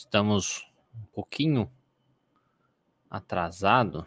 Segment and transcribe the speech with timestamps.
[0.00, 1.70] estamos um pouquinho
[3.10, 4.06] atrasado,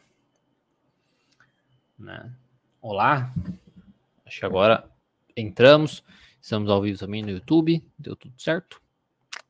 [1.97, 2.35] né?
[2.81, 3.31] Olá,
[4.25, 4.89] acho que agora
[5.37, 6.03] entramos,
[6.41, 8.81] estamos ao vivo também no YouTube, deu tudo certo,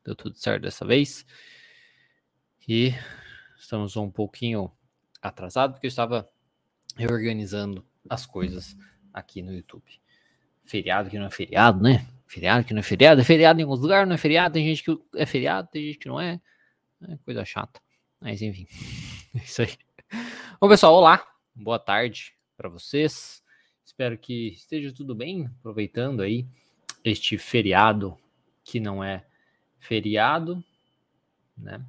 [0.03, 1.25] deu tudo certo dessa vez,
[2.68, 2.94] e
[3.57, 4.70] estamos um pouquinho
[5.21, 6.30] atrasado porque eu estava
[6.98, 8.75] reorganizando as coisas
[9.14, 9.98] aqui no YouTube.
[10.66, 12.05] Feriado que não é feriado, né?
[12.34, 14.83] Feriado que não é feriado, é feriado em alguns lugares, não é feriado, tem gente
[14.83, 16.41] que é feriado, tem gente que não é.
[17.07, 17.79] É coisa chata.
[18.20, 18.65] Mas enfim,
[19.36, 19.78] é isso aí.
[20.59, 21.23] Bom, pessoal, olá,
[21.54, 23.43] boa tarde para vocês.
[23.86, 26.47] Espero que esteja tudo bem, aproveitando aí
[27.04, 28.18] este feriado
[28.64, 29.23] que não é
[29.78, 30.64] feriado,
[31.56, 31.86] né?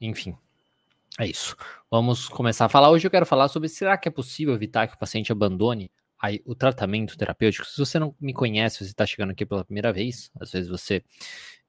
[0.00, 0.36] Enfim,
[1.20, 1.56] é isso.
[1.88, 2.90] Vamos começar a falar.
[2.90, 5.88] Hoje eu quero falar sobre será que é possível evitar que o paciente abandone
[6.20, 7.66] aí, o tratamento terapêutico.
[7.66, 11.02] Se você não me conhece, você está chegando aqui pela primeira vez, às vezes você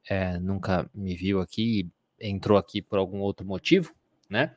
[0.07, 3.93] é, nunca me viu aqui entrou aqui por algum outro motivo,
[4.29, 4.55] né?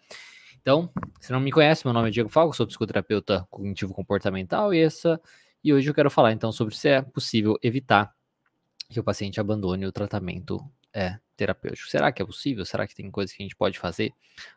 [0.60, 4.80] Então, se não me conhece, meu nome é Diego Falco, sou psicoterapeuta cognitivo comportamental e
[4.80, 5.20] essa
[5.62, 8.12] e hoje eu quero falar então sobre se é possível evitar
[8.88, 10.60] que o paciente abandone o tratamento
[10.92, 11.88] é, terapêutico.
[11.88, 12.64] Será que é possível?
[12.64, 14.12] Será que tem coisas que a gente pode fazer,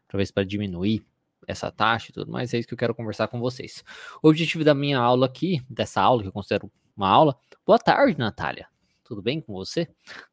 [0.08, 1.06] talvez para diminuir
[1.48, 2.54] essa taxa e tudo mais?
[2.54, 3.84] É isso que eu quero conversar com vocês.
[4.22, 8.18] O objetivo da minha aula aqui, dessa aula que eu considero uma aula, boa tarde,
[8.18, 8.68] Natália.
[9.04, 9.88] Tudo bem com você?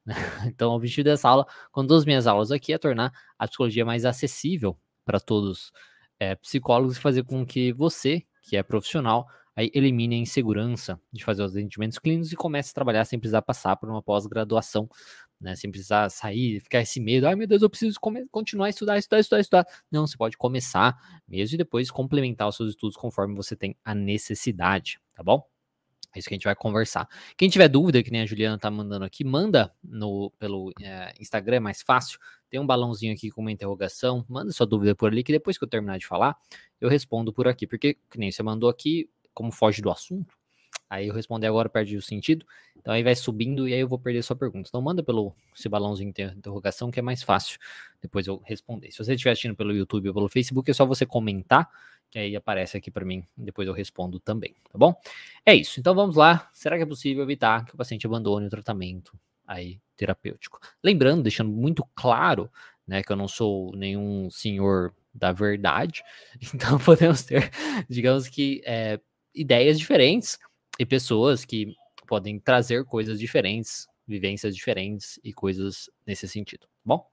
[0.47, 4.05] Então, o objetivo dessa aula, com duas minhas aulas aqui, é tornar a psicologia mais
[4.05, 5.73] acessível para todos
[6.19, 11.25] é, psicólogos e fazer com que você, que é profissional, aí elimine a insegurança de
[11.25, 14.89] fazer os atendimentos clínicos e comece a trabalhar sem precisar passar por uma pós-graduação
[15.43, 15.57] né?
[15.57, 17.99] Sem precisar sair, ficar esse medo, ai meu Deus, eu preciso
[18.31, 19.67] continuar a estudar, estudar, estudar, estudar.
[19.91, 23.95] Não, você pode começar mesmo e depois complementar os seus estudos conforme você tem a
[23.95, 25.43] necessidade, tá bom?
[26.15, 27.09] É isso que a gente vai conversar.
[27.37, 31.57] Quem tiver dúvida, que nem a Juliana tá mandando aqui, manda no, pelo é, Instagram,
[31.57, 32.19] é mais fácil.
[32.51, 34.25] Tem um balãozinho aqui com uma interrogação.
[34.29, 36.37] Manda sua dúvida por ali, que depois que eu terminar de falar,
[36.79, 37.67] eu respondo por aqui.
[37.67, 40.35] Porque, que nem você mandou aqui, como foge do assunto,
[40.93, 42.45] Aí eu responder agora perde o sentido.
[42.77, 44.69] Então aí vai subindo e aí eu vou perder sua pergunta.
[44.69, 47.59] Então manda pelo esse balãozinho de interrogação que é mais fácil
[48.03, 48.93] depois eu responder.
[48.93, 51.67] Se você estiver assistindo pelo YouTube ou pelo Facebook, é só você comentar,
[52.11, 54.95] que aí aparece aqui para mim, depois eu respondo também, tá bom?
[55.47, 55.81] É isso.
[55.81, 56.51] Então vamos lá.
[56.53, 60.61] Será que é possível evitar que o paciente abandone o tratamento aí terapêutico?
[60.85, 62.51] Lembrando, deixando muito claro,
[62.87, 66.05] né, que eu não sou nenhum senhor da verdade,
[66.55, 67.51] então podemos ter,
[67.89, 69.01] digamos que, é,
[69.35, 70.39] ideias diferentes
[70.79, 71.75] e pessoas que
[72.07, 77.07] podem trazer coisas diferentes, vivências diferentes e coisas nesse sentido, tá bom?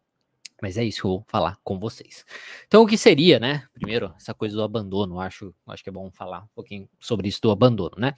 [0.62, 2.25] Mas é isso que eu vou falar com vocês.
[2.68, 3.66] Então, o que seria, né?
[3.74, 5.19] Primeiro, essa coisa do abandono.
[5.19, 8.14] Acho, acho que é bom falar um pouquinho sobre isso do abandono, né?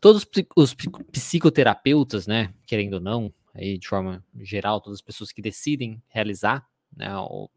[0.00, 0.74] Todos os
[1.12, 2.52] psicoterapeutas, né?
[2.66, 6.66] Querendo ou não, aí de forma geral, todas as pessoas que decidem realizar
[6.96, 7.08] né,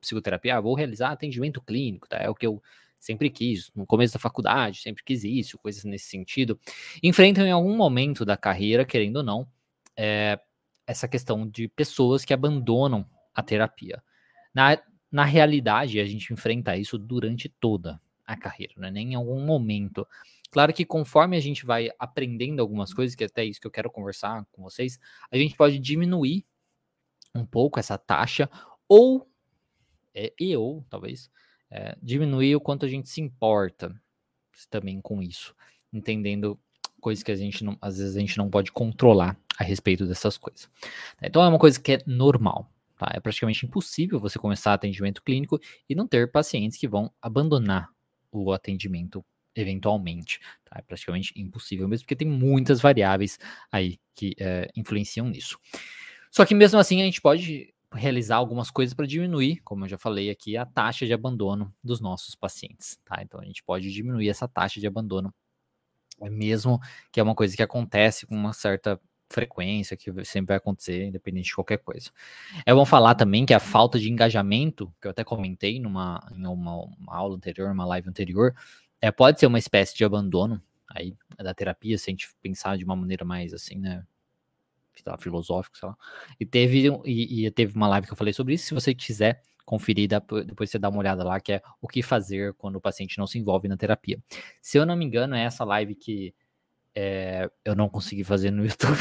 [0.02, 2.18] psicoterapia, ah, vou realizar atendimento clínico, tá?
[2.18, 2.62] É o que eu
[3.00, 6.60] sempre quis, no começo da faculdade, sempre quis isso, coisas nesse sentido,
[7.02, 9.48] enfrentam em algum momento da carreira, querendo ou não,
[9.96, 10.40] é,
[10.86, 14.02] essa questão de pessoas que abandonam a terapia.
[14.54, 14.78] Na,
[15.12, 18.92] na realidade, a gente enfrenta isso durante toda a carreira, né?
[18.92, 20.06] nem em algum momento.
[20.52, 23.72] Claro que conforme a gente vai aprendendo algumas coisas, que é até isso que eu
[23.72, 25.00] quero conversar com vocês,
[25.32, 26.46] a gente pode diminuir
[27.36, 28.50] um pouco essa taxa,
[28.88, 29.30] ou,
[30.14, 31.30] é, e ou, talvez,
[31.70, 33.94] é, diminuir o quanto a gente se importa
[34.70, 35.56] também com isso,
[35.94, 36.60] entendendo
[37.00, 40.38] coisas que a gente não, às vezes a gente não pode controlar a respeito dessas
[40.38, 40.70] coisas.
[41.22, 42.72] Então é uma coisa que é normal.
[42.98, 43.12] Tá?
[43.14, 47.90] É praticamente impossível você começar atendimento clínico e não ter pacientes que vão abandonar
[48.32, 49.24] o atendimento
[49.56, 50.40] eventualmente.
[50.66, 50.78] Tá?
[50.80, 53.40] É praticamente impossível mesmo, porque tem muitas variáveis
[53.72, 55.60] aí que é, influenciam nisso.
[56.32, 59.98] Só que mesmo assim a gente pode realizar algumas coisas para diminuir, como eu já
[59.98, 63.22] falei aqui, a taxa de abandono dos nossos pacientes, tá?
[63.22, 65.34] Então a gente pode diminuir essa taxa de abandono,
[66.22, 66.80] é mesmo
[67.12, 69.00] que é uma coisa que acontece com uma certa
[69.30, 72.12] frequência, que sempre vai acontecer, independente de qualquer coisa.
[72.66, 76.46] É bom falar também que a falta de engajamento, que eu até comentei numa em
[76.46, 78.56] uma, uma aula anterior, uma live anterior,
[79.02, 82.86] é, pode ser uma espécie de abandono aí da terapia, se a gente pensar de
[82.86, 84.06] uma maneira mais assim, né,
[85.06, 85.98] lá, filosófico, sei lá.
[86.40, 88.66] E teve, e, e, teve uma live que eu falei sobre isso.
[88.68, 90.08] Se você quiser conferir,
[90.46, 93.28] depois você dá uma olhada lá, que é o que fazer quando o paciente não
[93.28, 94.18] se envolve na terapia.
[94.62, 96.34] Se eu não me engano, é essa live que
[96.96, 98.98] é, eu não consegui fazer no YouTube,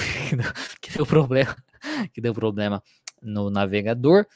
[0.80, 1.56] que deu problema,
[2.12, 2.82] que deu problema
[3.22, 4.26] no navegador.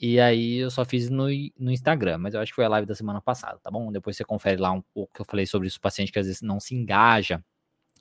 [0.00, 1.26] E aí eu só fiz no,
[1.58, 3.92] no Instagram, mas eu acho que foi a live da semana passada, tá bom?
[3.92, 6.26] Depois você confere lá um pouco que eu falei sobre isso, o paciente que às
[6.26, 7.44] vezes não se engaja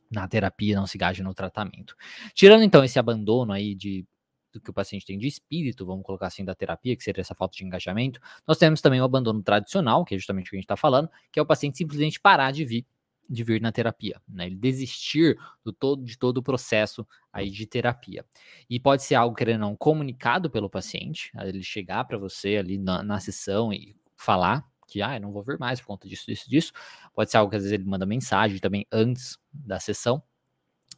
[0.10, 1.96] na terapia, não se gaste no tratamento.
[2.34, 4.06] Tirando então esse abandono aí de
[4.52, 7.36] do que o paciente tem de espírito, vamos colocar assim, da terapia, que seria essa
[7.36, 8.20] falta de engajamento.
[8.48, 11.10] Nós temos também o abandono tradicional, que é justamente o que a gente está falando,
[11.32, 12.86] que é o paciente simplesmente parar de vir
[13.30, 14.48] de vir na terapia, né?
[14.48, 18.26] Ele desistir do todo de todo o processo aí de terapia.
[18.68, 23.04] E pode ser algo querendo não comunicado pelo paciente, ele chegar para você ali na,
[23.04, 26.74] na sessão e falar que ah, não vou vir mais por conta disso, disso, disso.
[27.13, 30.21] Pode ser algo que às vezes ele manda mensagem também antes da sessão,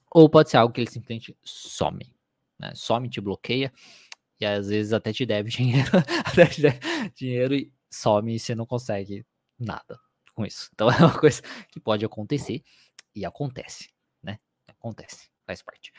[0.09, 2.13] ou pode ser algo que ele simplesmente some,
[2.59, 2.73] né?
[2.75, 3.71] Some, te bloqueia
[4.39, 5.91] e às vezes até te deve dinheiro,
[6.25, 6.79] até te deve
[7.15, 9.25] dinheiro e some e você não consegue
[9.57, 9.99] nada
[10.33, 10.69] com isso.
[10.73, 12.63] Então é uma coisa que pode acontecer
[13.15, 13.89] e acontece,
[14.21, 14.39] né?
[14.67, 15.91] Acontece, faz parte.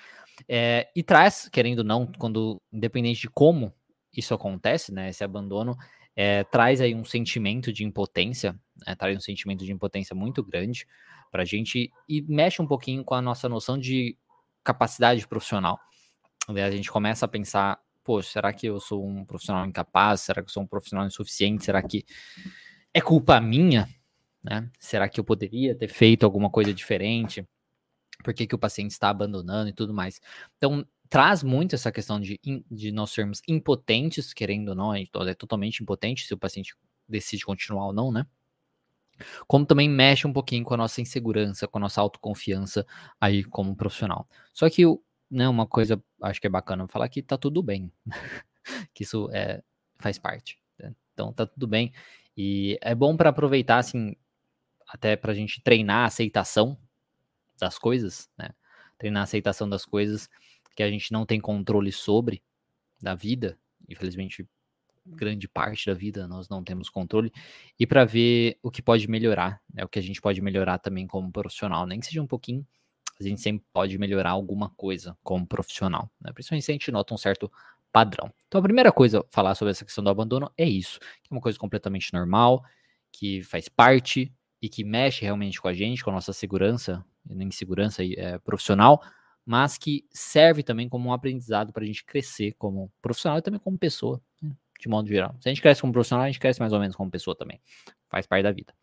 [0.49, 3.73] É, e traz, querendo ou não, quando independente de como
[4.13, 5.09] isso acontece, né?
[5.09, 5.77] Esse abandono
[6.15, 10.87] é, traz aí um sentimento de impotência, né, traz um sentimento de impotência muito grande
[11.31, 14.17] para a gente e mexe um pouquinho com a nossa noção de
[14.63, 15.79] capacidade profissional.
[16.49, 20.23] A gente começa a pensar, pô, será que eu sou um profissional incapaz?
[20.23, 21.65] Será que eu sou um profissional insuficiente?
[21.65, 22.05] Será que
[22.93, 23.89] é culpa minha?
[24.43, 24.69] Né?
[24.79, 27.47] Será que eu poderia ter feito alguma coisa diferente?
[28.23, 30.21] Por que, que o paciente está abandonando e tudo mais?
[30.57, 35.05] Então, traz muito essa questão de, de nós sermos impotentes, querendo ou não, é
[35.37, 36.75] totalmente impotente se o paciente
[37.07, 38.27] decide continuar ou não, né?
[39.47, 42.87] Como também mexe um pouquinho com a nossa insegurança, com a nossa autoconfiança
[43.21, 44.27] aí como profissional.
[44.55, 44.85] Só que,
[45.31, 47.93] né, uma coisa acho que é bacana falar que tá tudo bem,
[48.95, 49.63] que isso é,
[49.99, 50.59] faz parte.
[50.79, 50.95] Né?
[51.13, 51.93] Então tá tudo bem.
[52.35, 54.17] E é bom para aproveitar, assim,
[54.89, 56.79] até para a gente treinar a aceitação
[57.61, 58.49] das coisas, né?
[58.97, 60.27] Treinar a aceitação das coisas
[60.75, 62.43] que a gente não tem controle sobre
[63.01, 63.59] da vida,
[63.89, 64.47] infelizmente
[65.05, 67.33] grande parte da vida nós não temos controle,
[67.79, 71.07] e para ver o que pode melhorar, né, o que a gente pode melhorar também
[71.07, 72.67] como profissional, nem que seja um pouquinho,
[73.19, 77.13] a gente sempre pode melhorar alguma coisa como profissional, né, principalmente se a gente nota
[77.15, 77.51] um certo
[77.93, 78.33] padrão.
[78.47, 81.41] Então a primeira coisa falar sobre essa questão do abandono é isso, que é uma
[81.41, 82.65] coisa completamente normal,
[83.13, 88.03] que faz parte e que mexe realmente com a gente, com a nossa segurança, insegurança
[88.05, 89.03] é, profissional,
[89.45, 93.61] mas que serve também como um aprendizado para a gente crescer como profissional e também
[93.61, 95.37] como pessoa, né, de modo geral.
[95.41, 97.61] Se a gente cresce como profissional, a gente cresce mais ou menos como pessoa também.
[98.09, 98.75] Faz parte da vida.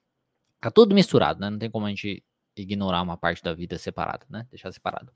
[0.59, 1.50] Tá tudo misturado, né?
[1.50, 2.23] Não tem como a gente
[2.61, 4.47] ignorar uma parte da vida separada, né?
[4.50, 5.11] Deixar separado.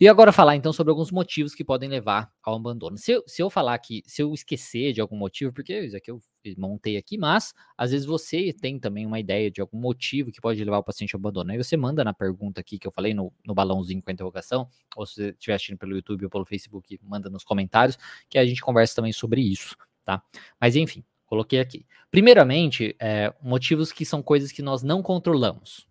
[0.00, 2.96] E agora falar então sobre alguns motivos que podem levar ao abandono.
[2.96, 6.08] Se eu, se eu falar que, se eu esquecer de algum motivo, porque isso aqui
[6.08, 6.20] eu
[6.56, 10.62] montei aqui, mas às vezes você tem também uma ideia de algum motivo que pode
[10.62, 11.50] levar o paciente ao abandono.
[11.50, 14.68] Aí você manda na pergunta aqui que eu falei no, no balãozinho com a interrogação,
[14.94, 17.98] ou se você estiver assistindo pelo YouTube ou pelo Facebook, manda nos comentários,
[18.30, 20.22] que a gente conversa também sobre isso, tá?
[20.60, 21.84] Mas enfim, coloquei aqui.
[22.08, 25.87] Primeiramente, é, motivos que são coisas que nós não controlamos?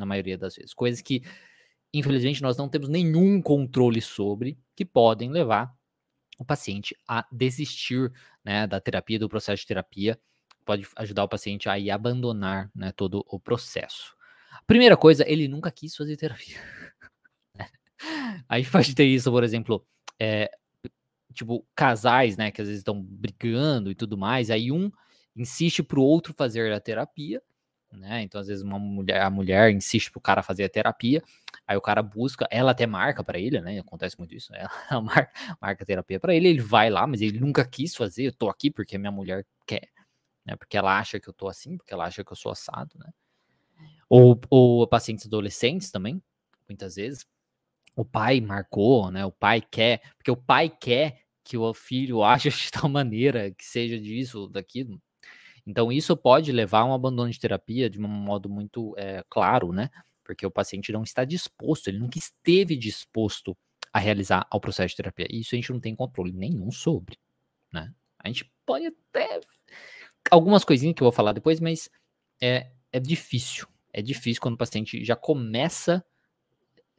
[0.00, 0.74] Na maioria das vezes.
[0.74, 1.22] Coisas que
[1.92, 5.74] infelizmente, nós não temos nenhum controle sobre, que podem levar
[6.38, 8.12] o paciente a desistir
[8.44, 10.18] né, da terapia, do processo de terapia,
[10.64, 14.16] pode ajudar o paciente a ir abandonar né, todo o processo.
[14.66, 16.56] Primeira coisa, ele nunca quis fazer terapia.
[18.48, 19.84] a gente pode ter isso, por exemplo,
[20.18, 20.50] é,
[21.34, 24.90] tipo, casais, né, que às vezes estão brigando e tudo mais, aí um
[25.36, 27.42] insiste pro outro fazer a terapia,
[27.96, 28.22] né?
[28.22, 31.22] Então, às vezes, uma mulher, a mulher insiste pro cara fazer a terapia,
[31.66, 33.78] aí o cara busca, ela até marca para ele, né?
[33.78, 34.52] Acontece muito isso,
[34.90, 38.32] ela marca, marca terapia para ele, ele vai lá, mas ele nunca quis fazer, eu
[38.32, 39.88] tô aqui porque minha mulher quer,
[40.44, 40.56] né?
[40.56, 43.10] Porque ela acha que eu tô assim, porque ela acha que eu sou assado, né?
[44.08, 46.20] Ou, ou pacientes adolescentes também,
[46.68, 47.26] muitas vezes.
[47.96, 49.24] O pai marcou, né?
[49.24, 53.64] O pai quer, porque o pai quer que o filho ache de tal maneira que
[53.64, 55.00] seja disso, daquilo.
[55.70, 59.72] Então, isso pode levar a um abandono de terapia de um modo muito é, claro,
[59.72, 59.88] né?
[60.24, 63.56] Porque o paciente não está disposto, ele nunca esteve disposto
[63.92, 65.28] a realizar o processo de terapia.
[65.30, 67.16] E isso a gente não tem controle nenhum sobre,
[67.72, 67.94] né?
[68.18, 69.40] A gente pode até.
[70.28, 71.88] Algumas coisinhas que eu vou falar depois, mas
[72.42, 73.68] é, é difícil.
[73.92, 76.04] É difícil quando o paciente já começa.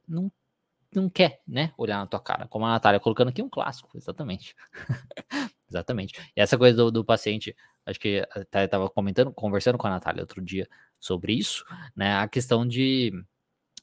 [0.08, 0.32] Não,
[0.96, 1.74] não quer, né?
[1.78, 2.48] Olhar na tua cara.
[2.48, 4.56] Como a Natália colocando aqui um clássico, exatamente.
[5.70, 6.18] exatamente.
[6.36, 7.54] E essa coisa do, do paciente
[7.86, 10.68] acho que até estava comentando, conversando com a Natália outro dia
[11.00, 12.16] sobre isso, né?
[12.16, 13.12] A questão de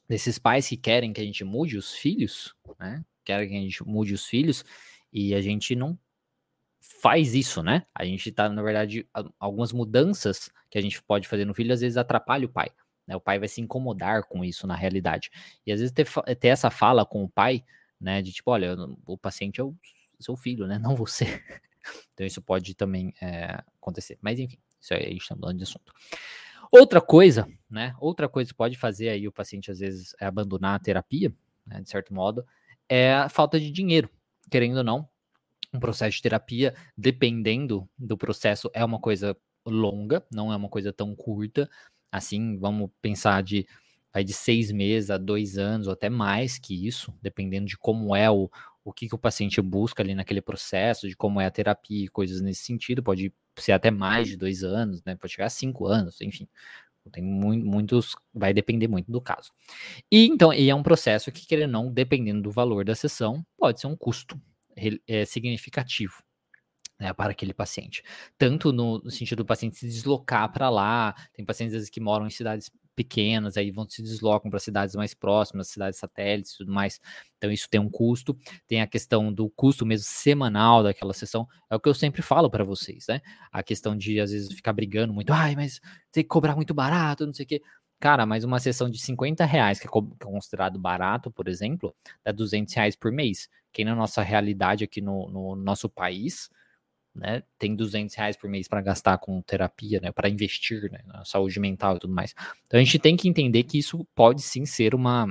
[0.07, 3.03] desses pais que querem que a gente mude os filhos, né?
[3.23, 4.63] Querem que a gente mude os filhos
[5.13, 5.97] e a gente não
[6.81, 7.85] faz isso, né?
[7.93, 9.07] A gente tá, na verdade,
[9.39, 12.71] algumas mudanças que a gente pode fazer no filho às vezes atrapalha o pai.
[13.05, 13.15] Né?
[13.15, 15.29] O pai vai se incomodar com isso na realidade.
[15.65, 16.07] E às vezes ter,
[16.39, 17.63] ter essa fala com o pai,
[17.99, 18.21] né?
[18.21, 18.75] De tipo, olha,
[19.05, 19.75] o paciente é o
[20.19, 20.77] seu filho, né?
[20.79, 21.41] Não você.
[22.13, 24.17] Então isso pode também é, acontecer.
[24.21, 25.93] Mas enfim, isso aí está mudando de assunto.
[26.71, 27.95] Outra coisa, né?
[27.99, 31.33] Outra coisa que pode fazer aí o paciente às vezes é abandonar a terapia,
[31.65, 32.45] né, de certo modo,
[32.87, 34.09] é a falta de dinheiro.
[34.49, 35.07] querendo ou não,
[35.73, 40.91] um processo de terapia, dependendo do processo, é uma coisa longa, não é uma coisa
[40.91, 41.69] tão curta.
[42.11, 43.67] Assim, vamos pensar de
[44.11, 48.15] vai de seis meses a dois anos, ou até mais que isso, dependendo de como
[48.15, 48.49] é o,
[48.89, 52.07] o que, que o paciente busca ali naquele processo, de como é a terapia e
[52.07, 55.15] coisas nesse sentido, pode ser até mais de dois anos, né?
[55.15, 56.47] Pode chegar a cinco anos, enfim.
[57.11, 59.51] Tem muitos, vai depender muito do caso.
[60.11, 63.43] E então, e é um processo que, querendo ou não, dependendo do valor da sessão,
[63.57, 64.39] pode ser um custo
[65.07, 66.23] é, significativo.
[66.99, 68.03] Né, para aquele paciente.
[68.37, 72.27] Tanto no sentido do paciente se deslocar para lá, tem pacientes às vezes que moram
[72.27, 72.69] em cidades
[72.99, 76.99] pequenas, aí vão se deslocam para cidades mais próximas, cidades satélites e tudo mais.
[77.37, 78.37] Então isso tem um custo.
[78.67, 81.47] Tem a questão do custo mesmo semanal daquela sessão.
[81.69, 83.21] É o que eu sempre falo para vocês, né?
[83.53, 85.79] A questão de às vezes ficar brigando muito, ai, mas
[86.11, 87.61] tem que cobrar muito barato, não sei o quê.
[88.01, 92.33] Cara, mas uma sessão de 50 reais, que é, é considerado barato, por exemplo, dá
[92.33, 93.47] 200 reais por mês.
[93.71, 96.49] Que na nossa realidade aqui no, no nosso país,
[97.13, 101.25] né, tem 200 reais por mês para gastar com terapia, né, para investir né, na
[101.25, 102.33] saúde mental e tudo mais.
[102.65, 105.25] Então a gente tem que entender que isso pode sim ser uma,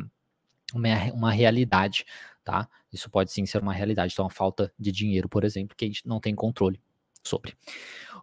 [0.74, 2.04] uma, uma realidade,
[2.44, 2.68] tá?
[2.92, 4.12] Isso pode sim ser uma realidade.
[4.12, 6.80] Então a falta de dinheiro, por exemplo, que a gente não tem controle
[7.22, 7.54] sobre.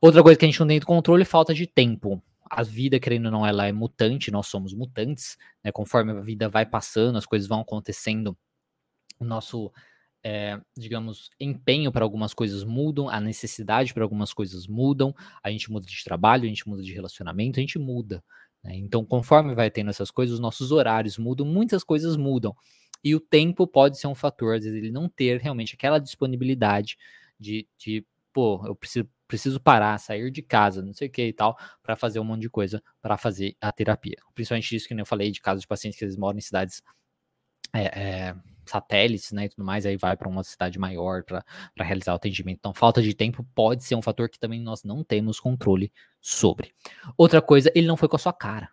[0.02, 2.22] Outra coisa que a gente não tem controle é falta de tempo.
[2.50, 5.72] A vida, querendo ou não, ela é mutante, nós somos mutantes, né?
[5.72, 8.38] Conforme a vida vai passando, as coisas vão acontecendo,
[9.20, 9.72] o nosso
[10.28, 15.14] é, digamos, empenho para algumas coisas mudam, a necessidade para algumas coisas mudam,
[15.44, 18.24] a gente muda de trabalho, a gente muda de relacionamento, a gente muda.
[18.64, 18.76] Né?
[18.76, 22.56] Então, conforme vai tendo essas coisas, os nossos horários mudam, muitas coisas mudam.
[23.04, 26.98] E o tempo pode ser um fator, às vezes, ele não ter realmente aquela disponibilidade
[27.40, 28.04] de, de
[28.34, 31.96] pô, eu preciso, preciso parar, sair de casa, não sei o que e tal, para
[31.96, 34.18] fazer um monte de coisa para fazer a terapia.
[34.34, 36.82] Principalmente isso que eu falei de casos de pacientes que eles moram em cidades.
[37.72, 41.44] É, é, satélites, né, e tudo mais, aí vai para uma cidade maior para
[41.80, 42.58] realizar o atendimento.
[42.60, 45.92] Então, falta de tempo pode ser um fator que também nós não temos controle
[46.22, 46.74] sobre.
[47.18, 48.70] Outra coisa, ele não foi com a sua cara.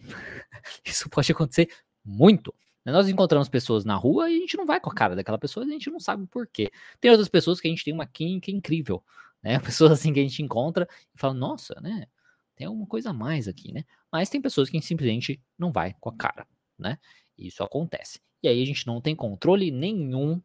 [0.84, 1.68] Isso pode acontecer
[2.04, 2.54] muito.
[2.84, 5.66] Nós encontramos pessoas na rua e a gente não vai com a cara daquela pessoa,
[5.66, 6.70] a gente não sabe o porquê.
[7.00, 9.02] Tem outras pessoas que a gente tem uma química incrível,
[9.42, 9.58] né?
[9.60, 12.06] Pessoas assim que a gente encontra e fala, nossa, né?
[12.54, 13.84] Tem alguma coisa a mais aqui, né?
[14.10, 16.46] Mas tem pessoas que simplesmente não vai com a cara,
[16.78, 16.98] né?
[17.38, 18.20] Isso acontece.
[18.42, 20.40] E aí a gente não tem controle nenhum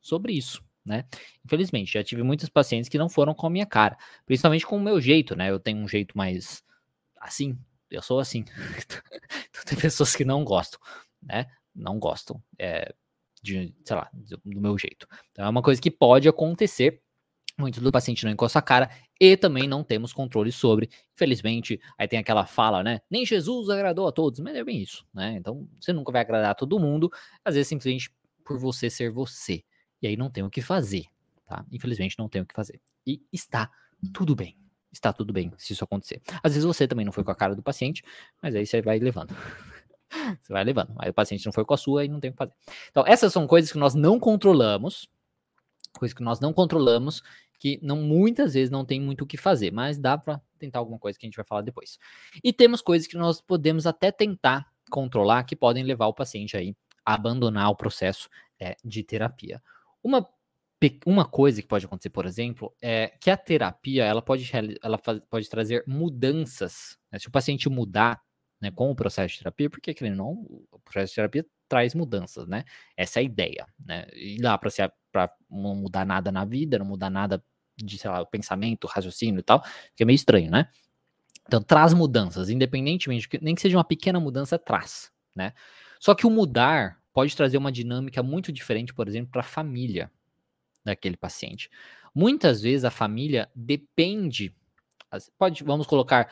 [0.00, 1.04] sobre isso, né?
[1.44, 4.82] Infelizmente, já tive muitos pacientes que não foram com a minha cara, principalmente com o
[4.82, 5.50] meu jeito, né?
[5.50, 6.62] Eu tenho um jeito mais
[7.20, 7.58] assim,
[7.90, 8.44] eu sou assim.
[9.50, 10.80] então, tem pessoas que não gostam,
[11.22, 11.46] né?
[11.74, 12.94] Não gostam é,
[13.42, 15.06] de, sei lá, do meu jeito.
[15.32, 17.02] Então é uma coisa que pode acontecer
[17.58, 20.90] muito do paciente não encosta a cara e também não temos controle sobre.
[21.14, 23.00] Infelizmente, aí tem aquela fala, né?
[23.10, 25.36] Nem Jesus agradou a todos, mas é bem isso, né?
[25.36, 27.10] Então, você nunca vai agradar a todo mundo,
[27.44, 28.10] às vezes simplesmente
[28.44, 29.64] por você ser você.
[30.00, 31.04] E aí não tem o que fazer,
[31.46, 31.64] tá?
[31.72, 32.80] Infelizmente não tem o que fazer.
[33.06, 33.70] E está
[34.12, 34.56] tudo bem.
[34.92, 36.22] Está tudo bem se isso acontecer.
[36.42, 38.02] Às vezes você também não foi com a cara do paciente,
[38.42, 39.34] mas aí você vai levando.
[40.40, 40.94] você vai levando.
[40.98, 42.54] Aí o paciente não foi com a sua e não tem o que fazer.
[42.90, 45.08] Então, essas são coisas que nós não controlamos,
[45.98, 47.22] coisas que nós não controlamos
[47.58, 50.98] que não muitas vezes não tem muito o que fazer, mas dá para tentar alguma
[50.98, 51.98] coisa que a gente vai falar depois.
[52.42, 56.76] E temos coisas que nós podemos até tentar controlar que podem levar o paciente aí
[57.04, 59.62] a abandonar o processo é, de terapia.
[60.02, 60.26] Uma
[61.06, 64.50] uma coisa que pode acontecer, por exemplo, é que a terapia ela pode,
[64.82, 66.98] ela pode trazer mudanças.
[67.10, 67.18] Né?
[67.18, 68.20] Se o paciente mudar
[68.60, 70.32] né, com o processo de terapia, porque querendo não,
[70.70, 72.64] o processo de terapia traz mudanças, né?
[72.96, 74.06] Essa é a ideia, né?
[74.14, 74.70] E lá para
[75.50, 77.42] não mudar nada na vida, não mudar nada
[77.76, 79.62] de, sei lá, pensamento, raciocínio e tal,
[79.94, 80.68] que é meio estranho, né?
[81.46, 85.52] Então traz mudanças, independentemente, nem que seja uma pequena mudança, traz, né?
[86.00, 90.10] Só que o mudar pode trazer uma dinâmica muito diferente, por exemplo, para a família
[90.84, 91.70] daquele paciente.
[92.14, 94.54] Muitas vezes a família depende,
[95.38, 96.28] pode, vamos colocar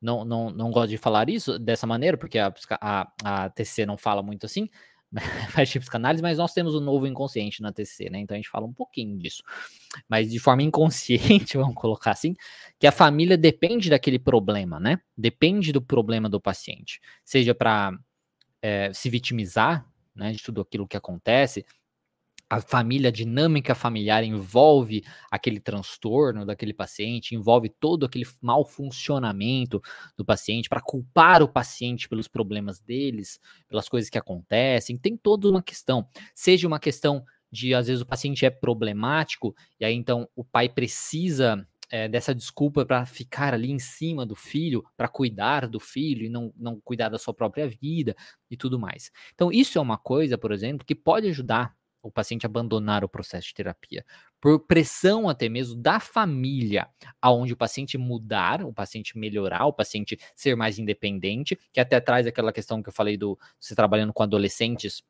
[0.00, 3.96] não, não, não gosto de falar isso dessa maneira, porque a, a, a TC não
[3.96, 4.68] fala muito assim,
[5.50, 8.18] faz de psicanálise, mas nós temos o novo inconsciente na TC, né?
[8.18, 9.42] Então a gente fala um pouquinho disso.
[10.08, 12.34] Mas de forma inconsciente, vamos colocar assim,
[12.78, 15.00] que a família depende daquele problema, né?
[15.16, 17.00] Depende do problema do paciente.
[17.24, 17.92] Seja para
[18.60, 21.64] é, se vitimizar, né, de tudo aquilo que acontece,
[22.48, 29.82] a família, a dinâmica familiar envolve aquele transtorno daquele paciente, envolve todo aquele mau funcionamento
[30.16, 35.50] do paciente, para culpar o paciente pelos problemas deles, pelas coisas que acontecem, tem toda
[35.50, 36.08] uma questão.
[36.34, 40.68] Seja uma questão de, às vezes, o paciente é problemático, e aí então o pai
[40.68, 46.24] precisa é, dessa desculpa para ficar ali em cima do filho, para cuidar do filho
[46.24, 48.14] e não, não cuidar da sua própria vida
[48.50, 49.10] e tudo mais.
[49.34, 51.74] Então, isso é uma coisa, por exemplo, que pode ajudar
[52.06, 54.04] o paciente abandonar o processo de terapia,
[54.40, 56.88] por pressão até mesmo da família,
[57.20, 62.26] aonde o paciente mudar, o paciente melhorar, o paciente ser mais independente, que até traz
[62.26, 65.02] aquela questão que eu falei do você trabalhando com adolescentes,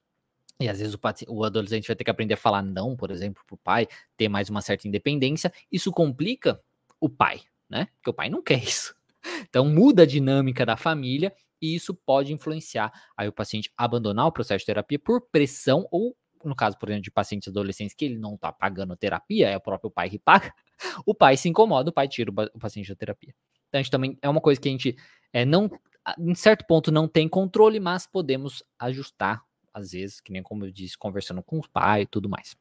[0.58, 3.42] e às vezes o, o, adolescente vai ter que aprender a falar não, por exemplo,
[3.46, 3.86] para o pai,
[4.16, 5.52] ter mais uma certa independência.
[5.70, 6.58] Isso complica
[6.98, 7.88] o pai, né?
[7.96, 8.94] Porque o pai não quer isso.
[9.42, 14.32] Então muda a dinâmica da família e isso pode influenciar aí o paciente abandonar o
[14.32, 18.18] processo de terapia por pressão ou no caso, por exemplo, de pacientes adolescentes que ele
[18.18, 20.52] não está pagando terapia, é o próprio pai que paga,
[21.04, 23.34] o pai se incomoda, o pai tira o, paciente da terapia.
[23.68, 24.96] Então, a gente também é uma coisa que a gente
[25.32, 25.70] é, não,
[26.18, 29.42] em certo ponto, não tem controle, mas podemos ajustar,
[29.74, 32.56] às vezes, que nem como eu disse, conversando com o pai e tudo mais.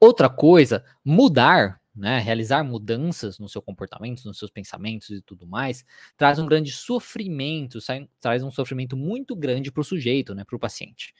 [0.00, 5.84] Outra coisa, mudar, né, realizar mudanças no seu comportamento, nos seus pensamentos e tudo mais,
[6.16, 7.78] traz um grande sofrimento,
[8.20, 11.14] traz um sofrimento muito grande para o sujeito, né, para o paciente.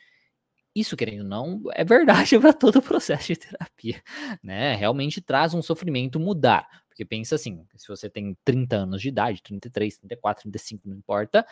[0.74, 4.02] Isso, querendo ou não, é verdade para todo o processo de terapia,
[4.42, 4.74] né?
[4.74, 6.66] Realmente traz um sofrimento mudar.
[6.88, 11.46] Porque pensa assim, se você tem 30 anos de idade, 33, 34, 35, não importa,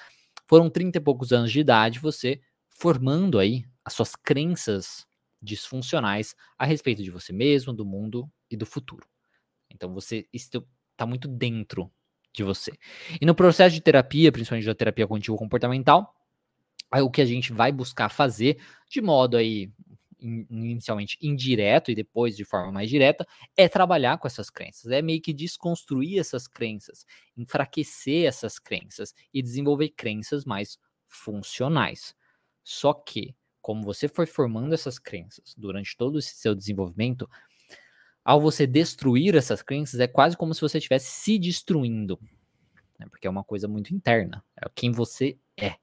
[0.46, 5.06] foram 30 e poucos anos de idade, você formando aí as suas crenças
[5.42, 9.06] disfuncionais a respeito de você mesmo, do mundo e do futuro.
[9.70, 11.90] Então você está muito dentro
[12.32, 12.72] de você.
[13.20, 16.14] E no processo de terapia, principalmente da terapia cognitivo comportamental,
[16.90, 19.70] Aí, o que a gente vai buscar fazer de modo aí
[20.22, 25.20] inicialmente indireto e depois de forma mais direta, é trabalhar com essas crenças, é meio
[25.20, 27.06] que desconstruir essas crenças,
[27.36, 32.14] enfraquecer essas crenças e desenvolver crenças mais funcionais.
[32.62, 37.28] Só que, como você foi formando essas crenças durante todo esse seu desenvolvimento,
[38.24, 42.18] ao você destruir essas crenças, é quase como se você estivesse se destruindo,
[42.98, 43.06] né?
[43.10, 45.76] porque é uma coisa muito interna, é quem você é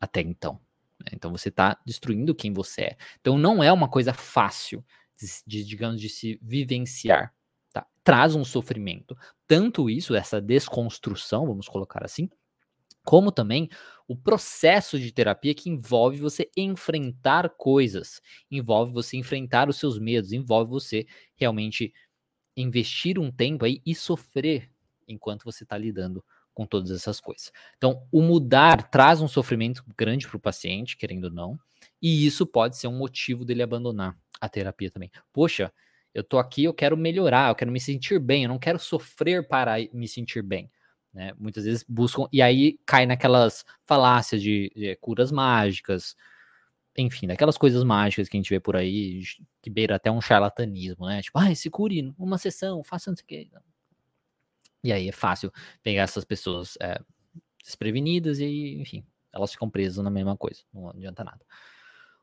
[0.00, 0.60] até então.
[0.98, 1.10] Né?
[1.12, 2.96] Então você está destruindo quem você é.
[3.20, 4.84] Então não é uma coisa fácil,
[5.16, 7.34] de, de, digamos, de se vivenciar.
[7.72, 7.86] Tá?
[8.02, 9.16] Traz um sofrimento.
[9.46, 12.28] Tanto isso, essa desconstrução, vamos colocar assim,
[13.04, 13.68] como também
[14.06, 20.32] o processo de terapia que envolve você enfrentar coisas, envolve você enfrentar os seus medos,
[20.32, 21.06] envolve você
[21.36, 21.92] realmente
[22.56, 24.70] investir um tempo aí e sofrer
[25.06, 26.28] enquanto você está lidando com
[26.66, 27.52] todas essas coisas.
[27.76, 31.58] Então, o mudar traz um sofrimento grande para o paciente, querendo ou não,
[32.00, 35.10] e isso pode ser um motivo dele abandonar a terapia também.
[35.32, 35.72] Poxa,
[36.14, 39.46] eu tô aqui, eu quero melhorar, eu quero me sentir bem, eu não quero sofrer
[39.46, 40.70] para me sentir bem.
[41.12, 41.32] Né?
[41.38, 46.16] Muitas vezes buscam, e aí cai naquelas falácias de, de curas mágicas,
[46.96, 49.22] enfim, daquelas coisas mágicas que a gente vê por aí,
[49.62, 51.22] que beira até um charlatanismo, né?
[51.22, 53.50] Tipo, ah, se cure uma sessão, faça não sei o que.
[54.82, 57.00] E aí é fácil pegar essas pessoas é,
[57.62, 61.44] desprevenidas e, enfim, elas ficam presas na mesma coisa, não adianta nada.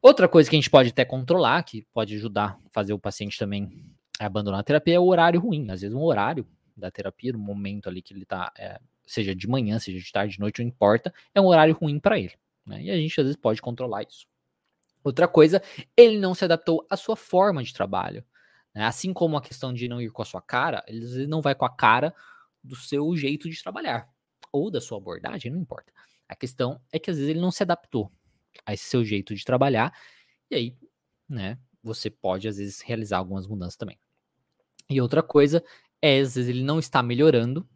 [0.01, 3.39] Outra coisa que a gente pode até controlar, que pode ajudar a fazer o paciente
[3.39, 5.69] também abandonar a terapia, é o horário ruim.
[5.71, 9.47] Às vezes, um horário da terapia, no momento ali que ele tá, é, seja de
[9.47, 12.33] manhã, seja de tarde, de noite, não importa, é um horário ruim para ele.
[12.65, 12.83] Né?
[12.83, 14.27] E a gente às vezes pode controlar isso.
[15.03, 15.61] Outra coisa,
[15.95, 18.23] ele não se adaptou à sua forma de trabalho.
[18.73, 18.85] Né?
[18.85, 21.65] Assim como a questão de não ir com a sua cara, ele não vai com
[21.65, 22.13] a cara
[22.65, 24.09] do seu jeito de trabalhar
[24.51, 25.91] ou da sua abordagem, não importa.
[26.27, 28.11] A questão é que às vezes ele não se adaptou
[28.65, 29.93] a esse seu jeito de trabalhar
[30.49, 30.77] e aí,
[31.27, 33.99] né, você pode às vezes realizar algumas mudanças também.
[34.89, 35.63] E outra coisa
[36.01, 37.67] é às vezes ele não está melhorando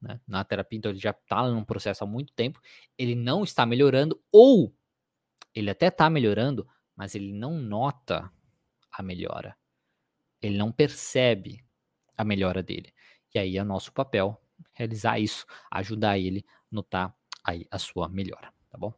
[0.00, 2.60] né, na terapia, então ele já está num processo há muito tempo,
[2.98, 4.74] ele não está melhorando ou
[5.54, 6.66] ele até está melhorando,
[6.96, 8.30] mas ele não nota
[8.90, 9.56] a melhora.
[10.42, 11.64] Ele não percebe
[12.16, 12.92] a melhora dele.
[13.34, 14.40] E aí é nosso papel
[14.72, 18.92] realizar isso, ajudar ele a notar aí a sua melhora, tá bom?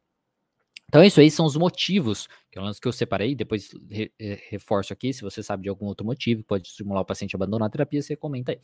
[0.88, 4.40] Então, isso aí são os motivos, que é lance que eu separei, depois re, re,
[4.50, 7.66] reforço aqui, se você sabe de algum outro motivo, pode estimular o paciente a abandonar
[7.66, 8.60] a terapia, você comenta aí.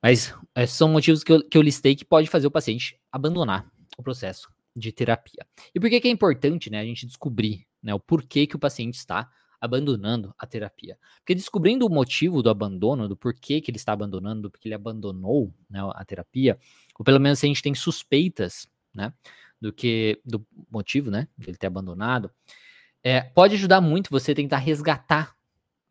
[0.00, 3.00] Mas esses é, são motivos que eu, que eu listei que pode fazer o paciente
[3.10, 5.44] abandonar o processo de terapia.
[5.74, 8.58] E por que, que é importante né, a gente descobrir né, o porquê que o
[8.58, 9.28] paciente está
[9.60, 10.98] abandonando a terapia.
[11.18, 14.74] Porque descobrindo o motivo do abandono, do porquê que ele está abandonando, do porquê ele
[14.74, 16.58] abandonou né, a terapia,
[16.98, 19.12] ou pelo menos a gente tem suspeitas, né,
[19.60, 22.30] do que do motivo, né, dele ter abandonado,
[23.02, 25.36] é, pode ajudar muito você tentar resgatar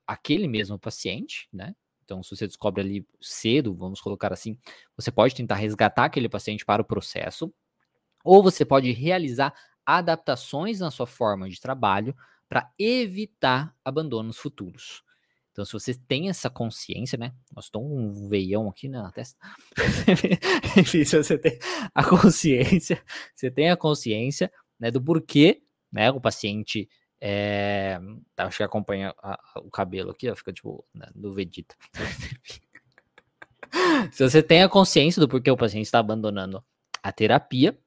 [0.06, 1.76] aquele mesmo paciente, né?
[2.04, 4.60] Então, se você descobre ali cedo, vamos colocar assim,
[4.96, 7.52] você pode tentar resgatar aquele paciente para o processo,
[8.24, 9.54] ou você pode realizar
[9.86, 12.16] adaptações na sua forma de trabalho
[12.48, 15.04] para evitar abandonos futuros.
[15.52, 17.34] Então, se você tem essa consciência, né?
[17.56, 19.40] Nós estamos um veião aqui na testa.
[20.78, 21.58] Enfim, se você tem
[21.94, 23.02] a consciência,
[23.34, 26.90] você tem a consciência né, do porquê né, o paciente
[27.22, 27.98] É,
[28.36, 31.74] tá, acho que acompanha a, a, o cabelo aqui, ó, fica tipo né, do Vegeta.
[34.12, 36.64] Se você tem a consciência do porquê o paciente está abandonando
[37.02, 37.78] a terapia,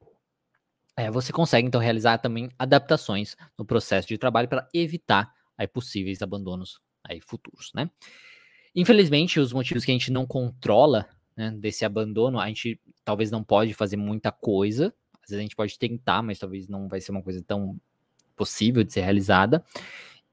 [0.99, 6.21] é, você consegue então realizar também adaptações no processo de trabalho para evitar aí, possíveis
[6.21, 7.89] abandonos aí, futuros, né?
[8.75, 13.43] Infelizmente, os motivos que a gente não controla né, desse abandono, a gente talvez não
[13.43, 14.93] pode fazer muita coisa.
[15.23, 17.79] Às vezes a gente pode tentar, mas talvez não vai ser uma coisa tão
[18.35, 19.63] possível de ser realizada.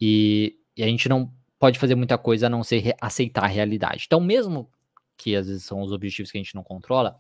[0.00, 4.04] E, e a gente não pode fazer muita coisa a não ser aceitar a realidade.
[4.06, 4.70] Então, mesmo
[5.16, 7.18] que às vezes são os objetivos que a gente não controla,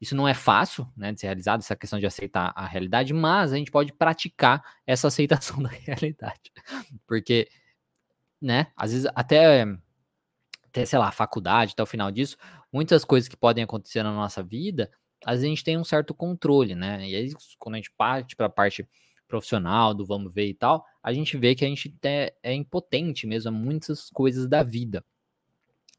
[0.00, 3.52] isso não é fácil né, de ser realizado, essa questão de aceitar a realidade, mas
[3.52, 6.52] a gente pode praticar essa aceitação da realidade.
[7.06, 7.48] Porque,
[8.40, 9.66] né, às vezes até,
[10.66, 12.36] até sei lá, faculdade, até o final disso,
[12.72, 14.90] muitas coisas que podem acontecer na nossa vida,
[15.24, 17.08] às vezes a gente tem um certo controle, né?
[17.08, 18.88] E aí, quando a gente parte para a parte
[19.26, 23.26] profissional, do vamos ver e tal, a gente vê que a gente é, é impotente
[23.26, 25.04] mesmo a muitas coisas da vida.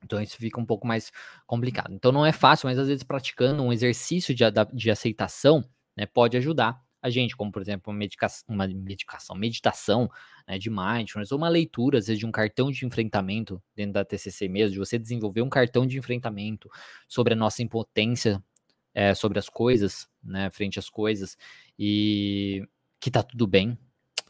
[0.03, 1.11] Então isso fica um pouco mais
[1.45, 1.93] complicado.
[1.93, 5.63] Então não é fácil, mas às vezes praticando um exercício de, de aceitação
[5.95, 10.09] né, pode ajudar a gente, como por exemplo uma, medicação, uma medicação meditação
[10.47, 14.03] né, de mindfulness, ou uma leitura, às vezes, de um cartão de enfrentamento dentro da
[14.03, 16.69] TCC mesmo, de você desenvolver um cartão de enfrentamento
[17.07, 18.43] sobre a nossa impotência
[18.93, 21.37] é, sobre as coisas, né, frente às coisas,
[21.77, 22.67] e
[22.99, 23.77] que tá tudo bem,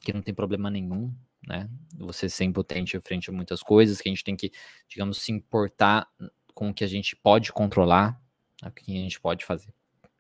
[0.01, 1.13] que não tem problema nenhum,
[1.49, 1.67] né?
[1.97, 4.51] Você ser impotente frente a muitas coisas, que a gente tem que,
[4.87, 6.07] digamos, se importar
[6.53, 8.21] com o que a gente pode controlar,
[8.61, 8.69] né?
[8.69, 9.73] o que a gente pode fazer,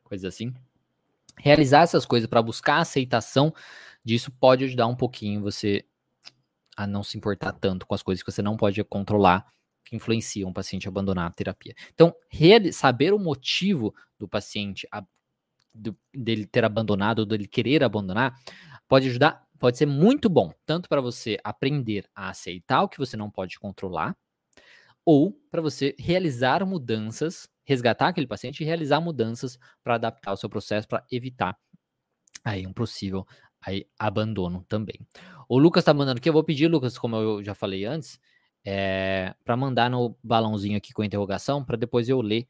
[0.03, 0.51] coisas assim.
[1.37, 3.53] Realizar essas coisas para buscar a aceitação
[4.03, 5.85] disso pode ajudar um pouquinho você
[6.75, 9.45] a não se importar tanto com as coisas que você não pode controlar
[9.83, 11.75] que influenciam o paciente a abandonar a terapia.
[11.93, 12.13] Então,
[12.71, 15.03] saber o motivo do paciente a,
[15.73, 18.39] do, dele ter abandonado ou dele querer abandonar
[18.87, 23.15] pode ajudar pode ser muito bom, tanto para você aprender a aceitar o que você
[23.17, 24.15] não pode controlar,
[25.05, 30.49] ou para você realizar mudanças, resgatar aquele paciente e realizar mudanças para adaptar o seu
[30.49, 31.57] processo para evitar
[32.43, 33.25] aí um possível
[33.61, 34.99] aí, abandono também.
[35.47, 38.19] O Lucas está mandando aqui, eu vou pedir, Lucas, como eu já falei antes,
[38.65, 42.47] é, para mandar no balãozinho aqui com interrogação, para depois eu ler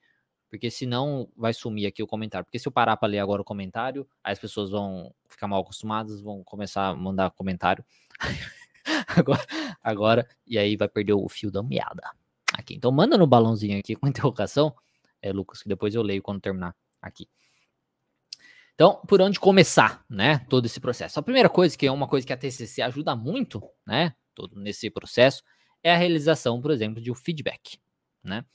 [0.50, 2.46] porque senão vai sumir aqui o comentário.
[2.46, 5.62] Porque se eu parar para ler agora o comentário, aí as pessoas vão ficar mal
[5.62, 7.86] acostumadas, vão começar a mandar comentário.
[9.08, 9.46] agora,
[9.84, 12.02] agora, e aí vai perder o fio da meada.
[12.54, 12.74] Aqui.
[12.74, 14.76] Então manda no balãozinho aqui com interrogação,
[15.22, 17.28] é, Lucas, que depois eu leio quando terminar aqui.
[18.74, 21.20] Então, por onde começar, né, todo esse processo?
[21.20, 24.90] A primeira coisa, que é uma coisa que a TCC ajuda muito, né, todo nesse
[24.90, 25.44] processo,
[25.84, 27.78] é a realização, por exemplo, de um feedback,
[28.24, 28.46] né?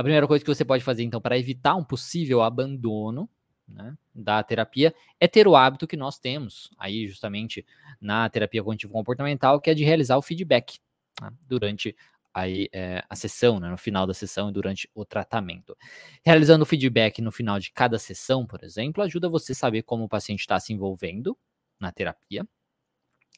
[0.00, 3.28] A primeira coisa que você pode fazer, então, para evitar um possível abandono
[3.68, 7.66] né, da terapia é ter o hábito que nós temos aí, justamente
[8.00, 10.78] na terapia cognitivo-comportamental, que é de realizar o feedback
[11.20, 11.94] né, durante
[12.32, 15.76] aí, é, a sessão, né, no final da sessão e durante o tratamento.
[16.24, 20.04] Realizando o feedback no final de cada sessão, por exemplo, ajuda você a saber como
[20.04, 21.36] o paciente está se envolvendo
[21.78, 22.48] na terapia,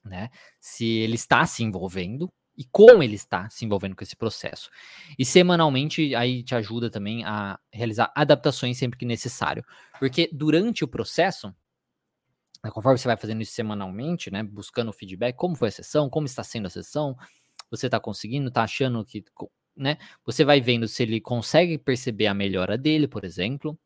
[0.04, 0.30] né?
[0.60, 4.70] Se ele está se envolvendo, e como ele está se envolvendo com esse processo.
[5.18, 9.64] E semanalmente aí te ajuda também a realizar adaptações sempre que necessário,
[9.98, 11.48] porque durante o processo,
[12.62, 16.26] né, conforme você vai fazendo isso semanalmente, né, buscando feedback, como foi a sessão, como
[16.26, 17.16] está sendo a sessão,
[17.70, 19.24] você está conseguindo, está achando que,
[19.76, 23.78] né, você vai vendo se ele consegue perceber a melhora dele, por exemplo,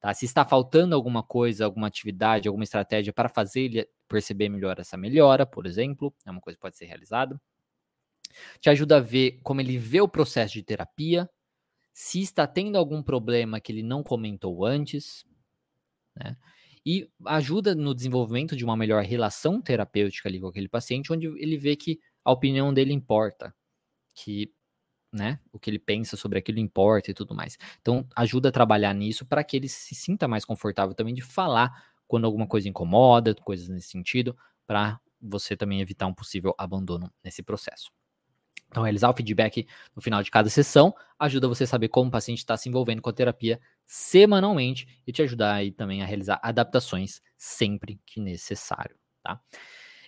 [0.00, 0.14] tá?
[0.14, 4.96] Se está faltando alguma coisa, alguma atividade, alguma estratégia para fazer ele perceber melhor essa
[4.96, 7.40] melhora, por exemplo, é uma coisa que pode ser realizada
[8.60, 11.28] te ajuda a ver como ele vê o processo de terapia,
[11.92, 15.24] se está tendo algum problema que ele não comentou antes,
[16.16, 16.36] né?
[16.84, 21.56] E ajuda no desenvolvimento de uma melhor relação terapêutica ali com aquele paciente, onde ele
[21.56, 23.54] vê que a opinião dele importa,
[24.14, 24.52] que
[25.12, 27.58] né, o que ele pensa sobre aquilo importa e tudo mais.
[27.80, 31.70] Então, ajuda a trabalhar nisso para que ele se sinta mais confortável também de falar
[32.08, 37.42] quando alguma coisa incomoda, coisas nesse sentido, para você também evitar um possível abandono nesse
[37.42, 37.90] processo.
[38.72, 42.10] Então, realizar o feedback no final de cada sessão ajuda você a saber como o
[42.10, 46.40] paciente está se envolvendo com a terapia semanalmente e te ajudar aí também a realizar
[46.42, 49.38] adaptações sempre que necessário, tá?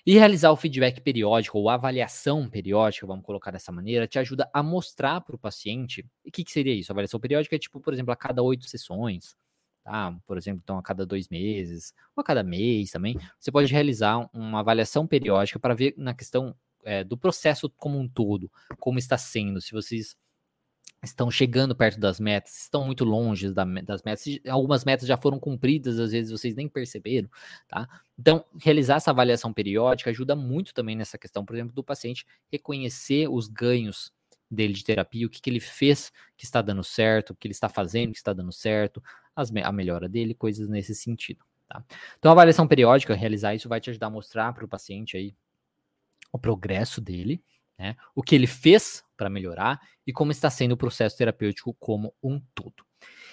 [0.07, 4.63] E realizar o feedback periódico ou avaliação periódica, vamos colocar dessa maneira, te ajuda a
[4.63, 6.01] mostrar para o paciente.
[6.27, 6.91] O que, que, seria isso?
[6.91, 9.37] A avaliação periódica é tipo, por exemplo, a cada oito sessões,
[9.83, 10.17] tá?
[10.27, 13.19] Por exemplo, então a cada dois meses, ou a cada mês também.
[13.39, 18.09] Você pode realizar uma avaliação periódica para ver na questão é, do processo como um
[18.09, 20.17] todo, como está sendo, se vocês
[21.05, 24.25] estão chegando perto das metas, estão muito longe das metas.
[24.49, 27.29] Algumas metas já foram cumpridas, às vezes vocês nem perceberam,
[27.69, 27.89] tá?
[28.19, 33.29] Então, realizar essa avaliação periódica ajuda muito também nessa questão, por exemplo, do paciente reconhecer
[33.29, 34.13] os ganhos
[34.51, 37.53] dele de terapia, o que, que ele fez que está dando certo, o que ele
[37.53, 39.03] está fazendo que está dando certo,
[39.35, 41.45] as, a melhora dele, coisas nesse sentido.
[41.69, 41.83] Tá?
[42.19, 45.35] Então, a avaliação periódica, realizar isso vai te ajudar a mostrar para o paciente aí
[46.35, 47.41] o progresso dele,
[47.79, 47.95] né?
[48.13, 52.41] o que ele fez para melhorar e como está sendo o processo terapêutico como um
[52.53, 52.85] todo.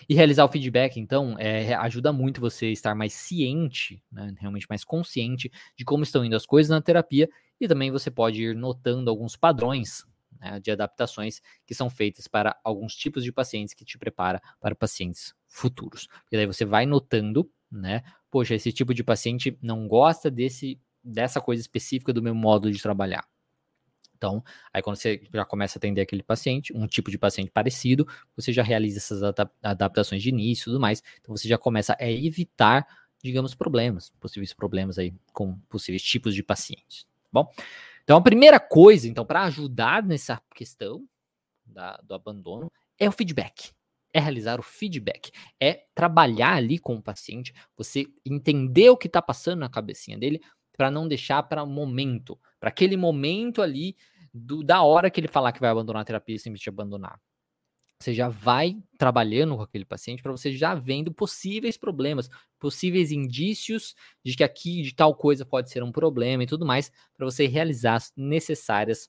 [0.07, 4.83] E realizar o feedback, então, é, ajuda muito você estar mais ciente, né, realmente mais
[4.83, 7.27] consciente de como estão indo as coisas na terapia
[7.59, 10.05] e também você pode ir notando alguns padrões
[10.39, 14.75] né, de adaptações que são feitas para alguns tipos de pacientes que te prepara para
[14.75, 16.07] pacientes futuros.
[16.31, 18.03] E daí você vai notando, né?
[18.29, 22.81] Poxa, esse tipo de paciente não gosta desse dessa coisa específica do meu modo de
[22.81, 23.27] trabalhar.
[24.15, 28.07] Então, aí quando você já começa a atender aquele paciente, um tipo de paciente parecido,
[28.35, 29.23] você já realiza essas
[29.63, 31.01] adaptações de início e tudo mais.
[31.19, 32.85] Então, você já começa a evitar,
[33.23, 37.03] digamos, problemas, possíveis problemas aí com possíveis tipos de pacientes.
[37.03, 37.51] Tá bom,
[38.03, 41.03] então a primeira coisa, então, para ajudar nessa questão
[41.65, 43.71] da, do abandono é o feedback.
[44.13, 49.21] É realizar o feedback, é trabalhar ali com o paciente, você entender o que está
[49.21, 50.41] passando na cabecinha dele,
[50.75, 53.95] para não deixar para o momento, para aquele momento ali
[54.33, 57.19] do, da hora que ele falar que vai abandonar a terapia e simplesmente abandonar.
[57.99, 63.95] Você já vai trabalhando com aquele paciente para você já vendo possíveis problemas, possíveis indícios
[64.25, 67.45] de que aqui de tal coisa pode ser um problema e tudo mais, para você
[67.45, 69.07] realizar as necessárias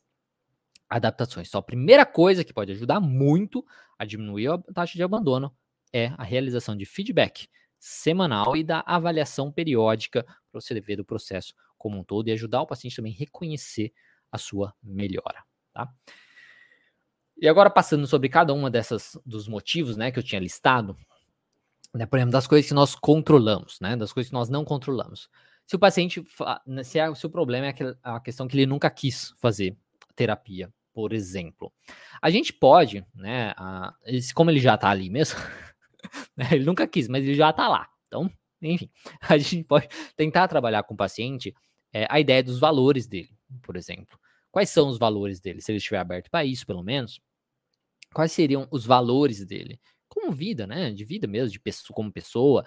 [0.91, 1.49] adaptações.
[1.49, 3.65] Então, a primeira coisa que pode ajudar muito
[3.99, 5.57] a diminuir a taxa de abandono
[5.91, 7.49] é a realização de feedback
[7.83, 12.63] semanal e da avaliação periódica para você ver o processo como um todo e ajudar
[12.63, 13.93] o paciente também a reconhecer
[14.31, 15.43] a sua melhora,
[15.73, 15.93] tá?
[17.37, 20.97] E agora passando sobre cada uma dessas dos motivos, né, que eu tinha listado,
[21.93, 25.29] né, por exemplo, das coisas que nós controlamos, né, das coisas que nós não controlamos.
[25.67, 26.25] Se o paciente,
[26.65, 29.77] né, se, é, se o problema é a questão que ele nunca quis fazer
[30.15, 31.73] terapia, por exemplo,
[32.21, 33.93] a gente pode, né, a,
[34.37, 35.37] como ele já tá ali mesmo,
[36.53, 37.89] ele nunca quis, mas ele já tá lá.
[38.07, 41.55] Então, enfim, a gente pode tentar trabalhar com o paciente
[41.93, 43.31] é, a ideia dos valores dele,
[43.63, 44.19] por exemplo.
[44.51, 45.61] Quais são os valores dele?
[45.61, 47.21] Se ele estiver aberto para isso, pelo menos,
[48.13, 49.81] quais seriam os valores dele?
[50.09, 50.91] Como vida, né?
[50.91, 52.65] De vida mesmo, de pessoa, como pessoa,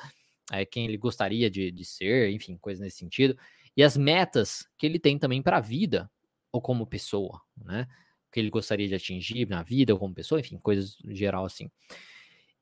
[0.51, 3.37] é, quem ele gostaria de, de ser, enfim, coisas nesse sentido.
[3.77, 6.09] E as metas que ele tem também para a vida,
[6.51, 7.87] ou como pessoa, né?
[8.31, 11.69] Que ele gostaria de atingir na vida, ou como pessoa, enfim, coisas em geral assim.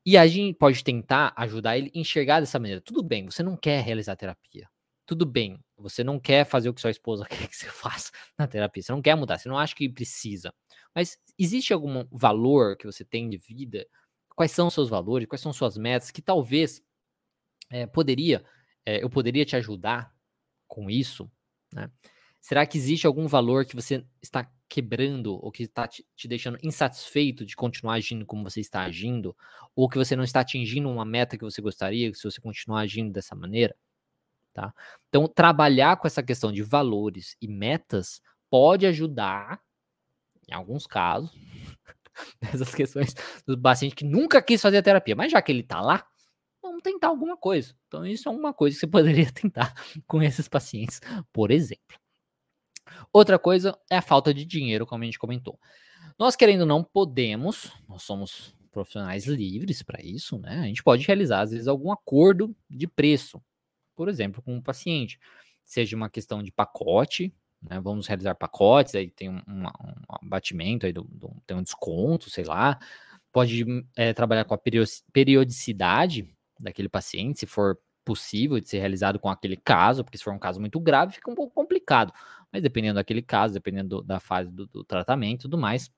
[0.04, 2.80] E a gente pode tentar ajudar ele a enxergar dessa maneira.
[2.80, 4.68] Tudo bem, você não quer realizar terapia
[5.06, 8.46] tudo bem, você não quer fazer o que sua esposa quer que você faça na
[8.46, 10.52] terapia, você não quer mudar, você não acha que precisa.
[10.94, 13.86] Mas existe algum valor que você tem de vida?
[14.34, 15.28] Quais são seus valores?
[15.28, 16.82] Quais são suas metas que talvez
[17.70, 18.44] é, poderia,
[18.84, 20.14] é, eu poderia te ajudar
[20.66, 21.30] com isso?
[21.72, 21.90] Né?
[22.40, 26.58] Será que existe algum valor que você está quebrando ou que está te, te, deixando
[26.60, 29.36] insatisfeito de continuar agindo como você está agindo?
[29.76, 33.12] Ou que você não está atingindo uma meta que você gostaria, se você continuar agindo
[33.12, 33.76] dessa maneira?
[34.52, 34.74] Tá?
[35.08, 39.60] Então, trabalhar com essa questão de valores e metas pode ajudar,
[40.48, 41.30] em alguns casos,
[42.42, 43.14] nessas questões
[43.46, 46.04] do paciente que nunca quis fazer a terapia, mas já que ele está lá,
[46.60, 47.76] vamos tentar alguma coisa.
[47.86, 49.72] Então, isso é uma coisa que você poderia tentar
[50.04, 51.00] com esses pacientes,
[51.32, 52.03] por exemplo.
[53.12, 55.58] Outra coisa é a falta de dinheiro, como a gente comentou.
[56.18, 60.60] Nós, querendo não, podemos, nós somos profissionais livres para isso, né?
[60.60, 63.42] A gente pode realizar, às vezes, algum acordo de preço
[63.94, 65.18] por exemplo, com o paciente.
[65.62, 70.86] Seja uma questão de pacote, né, vamos realizar pacotes, aí tem um, um, um abatimento,
[70.86, 72.78] aí do, do, tem um desconto, sei lá.
[73.32, 73.64] Pode
[73.96, 74.60] é, trabalhar com a
[75.12, 76.28] periodicidade
[76.60, 80.38] daquele paciente, se for possível de ser realizado com aquele caso, porque se for um
[80.38, 82.12] caso muito grave, fica um pouco complicado.
[82.52, 85.90] Mas dependendo daquele caso, dependendo do, da fase do, do tratamento e tudo mais,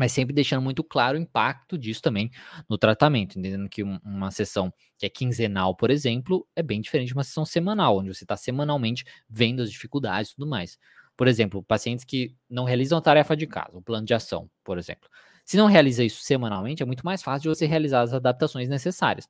[0.00, 2.30] mas sempre deixando muito claro o impacto disso também
[2.68, 7.14] no tratamento, entendendo que uma sessão que é quinzenal, por exemplo, é bem diferente de
[7.14, 10.78] uma sessão semanal, onde você está semanalmente vendo as dificuldades e tudo mais.
[11.18, 14.78] Por exemplo, pacientes que não realizam a tarefa de casa, o plano de ação, por
[14.78, 15.06] exemplo.
[15.44, 19.28] Se não realiza isso semanalmente, é muito mais fácil de você realizar as adaptações necessárias.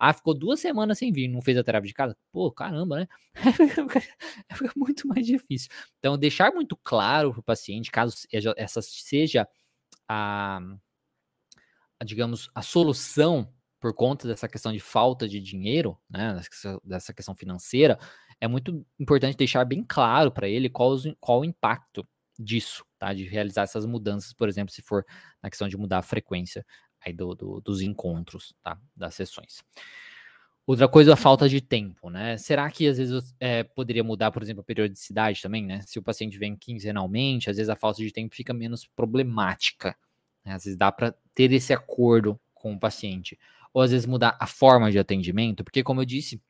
[0.00, 2.16] Ah, ficou duas semanas sem vir, não fez a tarefa de casa?
[2.32, 3.08] Pô, caramba, né?
[4.54, 5.68] Fica muito mais difícil.
[5.98, 8.16] Então, deixar muito claro para o paciente, caso
[8.56, 9.46] essa seja
[10.08, 10.60] a,
[12.00, 16.38] a, digamos, a solução por conta dessa questão de falta de dinheiro, né,
[16.84, 17.98] dessa questão financeira,
[18.40, 22.06] é muito importante deixar bem claro para ele qual, qual o impacto
[22.38, 23.12] disso, tá?
[23.12, 25.04] De realizar essas mudanças, por exemplo, se for
[25.42, 26.64] na questão de mudar a frequência
[27.04, 28.78] aí do, do dos encontros, tá?
[28.96, 29.64] Das sessões.
[30.66, 32.36] Outra coisa, a falta de tempo, né?
[32.36, 35.80] Será que às vezes é, poderia mudar, por exemplo, a periodicidade também, né?
[35.86, 39.96] Se o paciente vem quinzenalmente, às vezes a falta de tempo fica menos problemática.
[40.44, 40.54] Né?
[40.54, 43.38] Às vezes dá para ter esse acordo com o paciente.
[43.72, 46.40] Ou às vezes mudar a forma de atendimento, porque, como eu disse,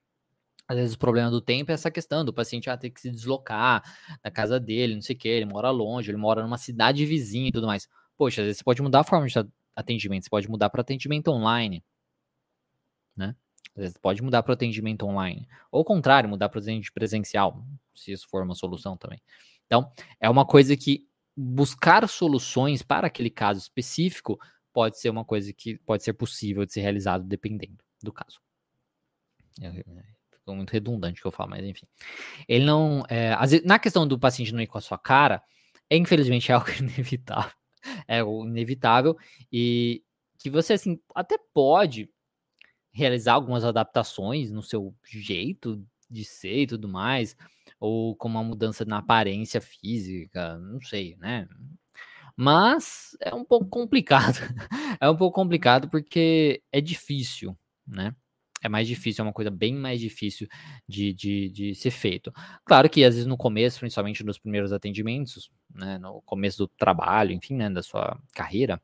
[0.68, 3.10] às vezes o problema do tempo é essa questão do paciente ah, ter que se
[3.10, 3.82] deslocar
[4.22, 7.48] da casa dele, não sei o que, ele mora longe, ele mora numa cidade vizinha
[7.48, 7.88] e tudo mais.
[8.16, 9.32] Poxa, às vezes você pode mudar a forma de
[9.74, 11.84] atendimento, você pode mudar para atendimento online,
[13.16, 13.34] né?
[13.74, 15.48] Vezes pode mudar para atendimento online.
[15.70, 19.20] Ou ao contrário, mudar para atendimento presencial, se isso for uma solução também.
[19.66, 24.38] Então, é uma coisa que buscar soluções para aquele caso específico
[24.72, 28.40] pode ser uma coisa que pode ser possível de ser realizado dependendo do caso.
[29.60, 31.86] É, é, ficou muito redundante o que eu falo, mas enfim.
[32.48, 33.04] Ele não.
[33.08, 35.42] É, na questão do paciente não ir com a sua cara,
[35.88, 37.59] é, infelizmente é algo inevitável.
[38.08, 39.16] É inevitável.
[39.52, 40.02] E
[40.38, 42.10] que você, assim, até pode
[42.92, 47.36] realizar algumas adaptações no seu jeito de ser e tudo mais,
[47.80, 51.48] ou com uma mudança na aparência física, não sei, né?
[52.36, 54.38] Mas é um pouco complicado.
[55.00, 58.14] é um pouco complicado porque é difícil, né?
[58.62, 60.46] É mais difícil, é uma coisa bem mais difícil
[60.86, 62.32] de, de, de ser feito.
[62.64, 67.32] Claro que às vezes no começo, principalmente nos primeiros atendimentos, né, no começo do trabalho,
[67.32, 68.80] enfim, né, da sua carreira,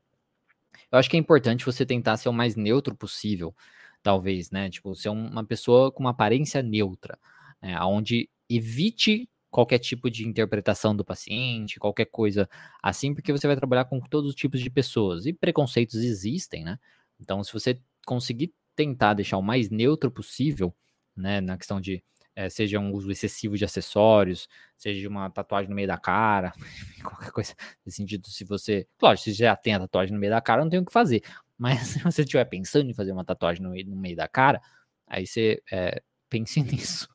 [0.90, 3.54] eu acho que é importante você tentar ser o mais neutro possível
[4.02, 4.70] talvez, né?
[4.70, 7.18] Tipo, ser uma pessoa com uma aparência neutra,
[7.60, 7.76] né?
[7.82, 12.48] onde evite qualquer tipo de interpretação do paciente, qualquer coisa
[12.82, 16.78] assim, porque você vai trabalhar com todos os tipos de pessoas e preconceitos existem, né?
[17.18, 20.74] Então, se você conseguir tentar deixar o mais neutro possível,
[21.16, 22.04] né, na questão de
[22.36, 26.52] é, seja um uso excessivo de acessórios, seja uma tatuagem no meio da cara,
[27.02, 30.40] qualquer coisa nesse sentido, se você, claro, se já tem a tatuagem no meio da
[30.42, 31.22] cara, não tem o que fazer,
[31.56, 34.60] mas se você estiver pensando em fazer uma tatuagem no meio, no meio da cara,
[35.06, 37.08] aí você é, pense nisso.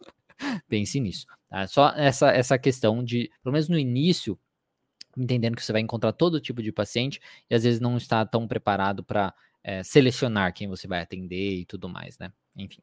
[0.67, 1.27] pense nisso.
[1.47, 1.67] Tá?
[1.67, 4.39] Só essa, essa questão de, pelo menos no início,
[5.15, 8.47] entendendo que você vai encontrar todo tipo de paciente e às vezes não está tão
[8.47, 12.31] preparado para é, selecionar quem você vai atender e tudo mais, né?
[12.57, 12.81] Enfim.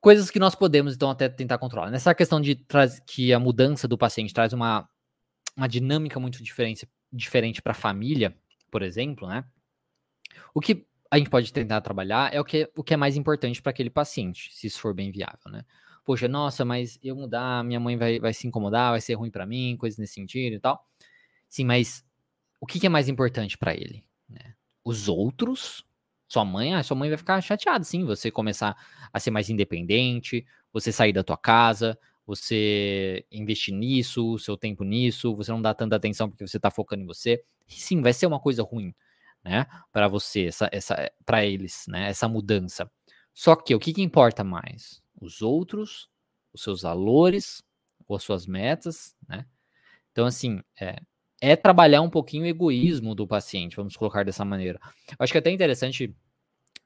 [0.00, 1.90] Coisas que nós podemos, então, até tentar controlar.
[1.90, 2.64] Nessa questão de
[3.06, 4.88] que a mudança do paciente traz uma,
[5.56, 8.36] uma dinâmica muito diferente, diferente para a família,
[8.70, 9.44] por exemplo, né?
[10.54, 13.62] O que a gente pode tentar trabalhar é o que, o que é mais importante
[13.62, 15.64] para aquele paciente, se isso for bem viável, né?
[16.04, 19.44] Poxa, nossa, mas eu mudar, minha mãe vai, vai se incomodar, vai ser ruim para
[19.44, 20.80] mim, coisas nesse sentido e tal.
[21.48, 22.04] Sim, mas
[22.60, 24.04] o que, que é mais importante para ele?
[24.28, 24.54] Né?
[24.86, 25.84] Os outros?
[26.28, 28.76] Sua mãe, ah, sua mãe vai ficar chateada, sim, você começar
[29.12, 35.34] a ser mais independente, você sair da tua casa, você investir nisso, seu tempo nisso,
[35.34, 37.44] você não dá tanta atenção porque você tá focando em você.
[37.66, 38.94] sim, vai ser uma coisa ruim
[39.44, 42.88] né, para você, essa, essa, para eles, né, essa mudança.
[43.34, 45.02] Só que o que, que importa mais?
[45.20, 46.08] Os outros,
[46.52, 47.60] os seus valores,
[48.06, 49.46] ou as suas metas, né?
[50.12, 51.00] Então, assim, é,
[51.40, 54.80] é trabalhar um pouquinho o egoísmo do paciente, vamos colocar dessa maneira.
[55.10, 56.14] Eu acho que é até interessante,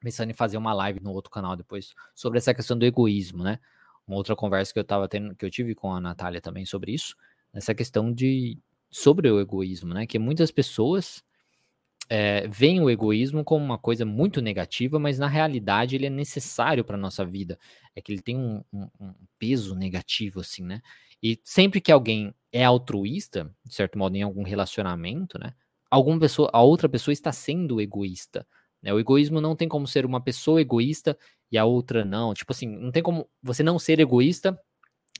[0.01, 3.59] pensando em fazer uma live no outro canal depois, sobre essa questão do egoísmo, né?
[4.07, 6.93] Uma outra conversa que eu tava tendo, que eu tive com a Natália também sobre
[6.93, 7.17] isso,
[7.53, 8.59] essa questão de
[8.91, 10.07] sobre o egoísmo, né?
[10.07, 11.23] Que muitas pessoas
[12.09, 16.85] é, veem o egoísmo como uma coisa muito negativa, mas na realidade ele é necessário
[16.85, 17.57] para nossa vida.
[17.95, 20.83] É que ele tem um, um, um, peso negativo, assim, né?
[21.23, 25.55] E sempre que alguém é altruísta, de certo modo, em algum relacionamento, né?
[25.91, 28.47] Alguma pessoa, a outra pessoa está sendo egoísta.
[28.83, 28.93] Né?
[28.93, 31.19] O egoísmo não tem como ser uma pessoa egoísta
[31.51, 32.33] e a outra não.
[32.35, 34.59] Tipo assim, não tem como você não ser egoísta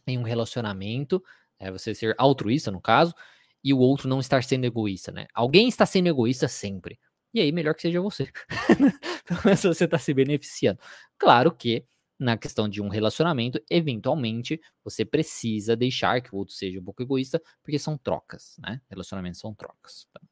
[0.07, 1.23] em um relacionamento,
[1.59, 3.15] é, você ser altruísta, no caso,
[3.63, 5.27] e o outro não estar sendo egoísta, né?
[5.35, 6.99] Alguém está sendo egoísta sempre.
[7.33, 8.29] E aí, melhor que seja você.
[9.25, 10.81] Pelo menos você está se beneficiando.
[11.19, 11.85] Claro que,
[12.21, 17.03] na questão de um relacionamento, eventualmente você precisa deixar que o outro seja um pouco
[17.03, 18.81] egoísta, porque são trocas, né?
[18.91, 20.07] Relacionamentos são trocas.
[20.11, 20.29] Então,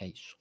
[0.00, 0.36] é isso.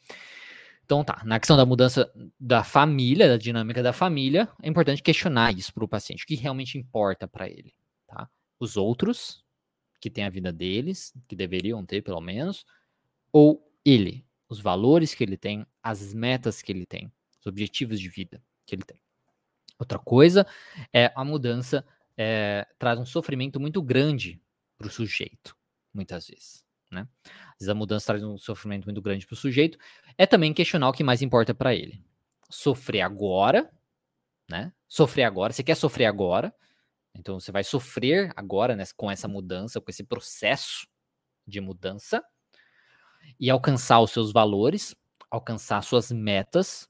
[0.85, 5.57] Então tá, na questão da mudança da família, da dinâmica da família, é importante questionar
[5.57, 7.73] isso para o paciente, o que realmente importa para ele,
[8.07, 8.29] tá?
[8.59, 9.43] Os outros,
[9.99, 12.63] que tem a vida deles, que deveriam ter pelo menos,
[13.31, 18.09] ou ele, os valores que ele tem, as metas que ele tem, os objetivos de
[18.09, 18.99] vida que ele tem.
[19.79, 20.45] Outra coisa
[20.93, 21.85] é a mudança
[22.17, 24.41] é, traz um sofrimento muito grande
[24.77, 25.55] para o sujeito,
[25.93, 26.65] muitas vezes.
[26.91, 27.07] Né?
[27.25, 29.77] Às vezes a mudança traz um sofrimento muito grande para o sujeito.
[30.17, 32.03] É também questionar o que mais importa para ele.
[32.49, 33.71] Sofrer agora,
[34.49, 34.73] né?
[34.87, 35.53] Sofrer agora.
[35.53, 36.53] Você quer sofrer agora?
[37.15, 40.87] Então você vai sofrer agora né, com essa mudança, com esse processo
[41.47, 42.23] de mudança
[43.39, 44.95] e alcançar os seus valores,
[45.29, 46.88] alcançar suas metas,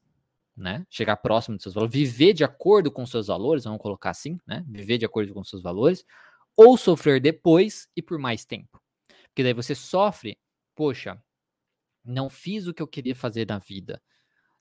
[0.60, 0.86] né?
[0.90, 4.64] Chegar próximo dos seus valores, viver de acordo com seus valores, vamos colocar assim, né?
[4.68, 6.04] Viver de acordo com seus valores,
[6.56, 8.80] ou sofrer depois e por mais tempo.
[9.28, 10.38] Porque daí você sofre,
[10.74, 11.20] poxa,
[12.04, 14.02] não fiz o que eu queria fazer na vida,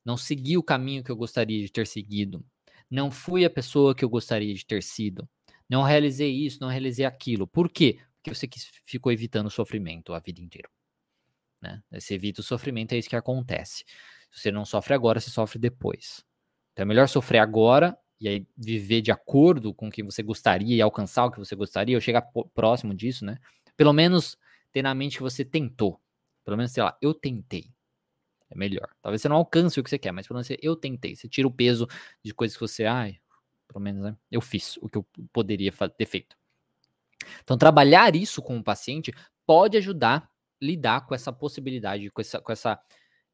[0.04, 2.46] não segui o caminho que eu gostaria de ter seguido,
[2.90, 5.30] não fui a pessoa que eu gostaria de ter sido,
[5.70, 7.46] não realizei isso, não realizei aquilo.
[7.46, 8.00] Por quê?
[8.16, 8.50] Porque você
[8.86, 10.70] ficou evitando o sofrimento a vida inteira.
[11.62, 11.84] Né?
[11.92, 13.84] Você evita o sofrimento, é isso que acontece.
[14.32, 16.24] Se você não sofre agora, você sofre depois.
[16.74, 20.76] Então é melhor sofrer agora e aí viver de acordo com o que você gostaria
[20.76, 22.22] e alcançar o que você gostaria, ou chegar
[22.54, 23.38] próximo disso, né?
[23.78, 24.38] Pelo menos
[24.72, 26.00] ter na mente que você tentou.
[26.44, 27.72] Pelo menos, sei lá, eu tentei.
[28.50, 28.90] É melhor.
[29.02, 31.16] Talvez você não alcance o que você quer, mas pelo menos eu tentei.
[31.16, 31.88] Você tira o peso
[32.24, 33.20] de coisas que você, ai,
[33.68, 34.18] pelo menos, né?
[34.30, 36.36] Eu fiz o que eu poderia ter feito.
[37.44, 39.14] Então, trabalhar isso com o paciente
[39.46, 40.30] pode ajudar a
[40.62, 42.82] lidar com essa possibilidade, com essa, com essa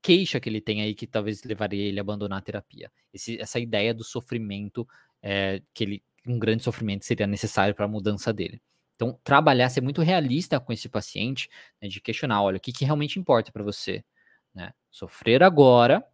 [0.05, 2.91] queixa que ele tem aí, que talvez levaria ele a abandonar a terapia.
[3.11, 4.87] Esse, essa ideia do sofrimento,
[5.19, 8.61] é, que ele, um grande sofrimento seria necessário para a mudança dele.
[8.95, 11.49] Então, trabalhar, ser muito realista com esse paciente,
[11.81, 14.05] né, de questionar, olha, o que, que realmente importa para você?
[14.53, 14.71] Né?
[14.91, 16.05] Sofrer agora,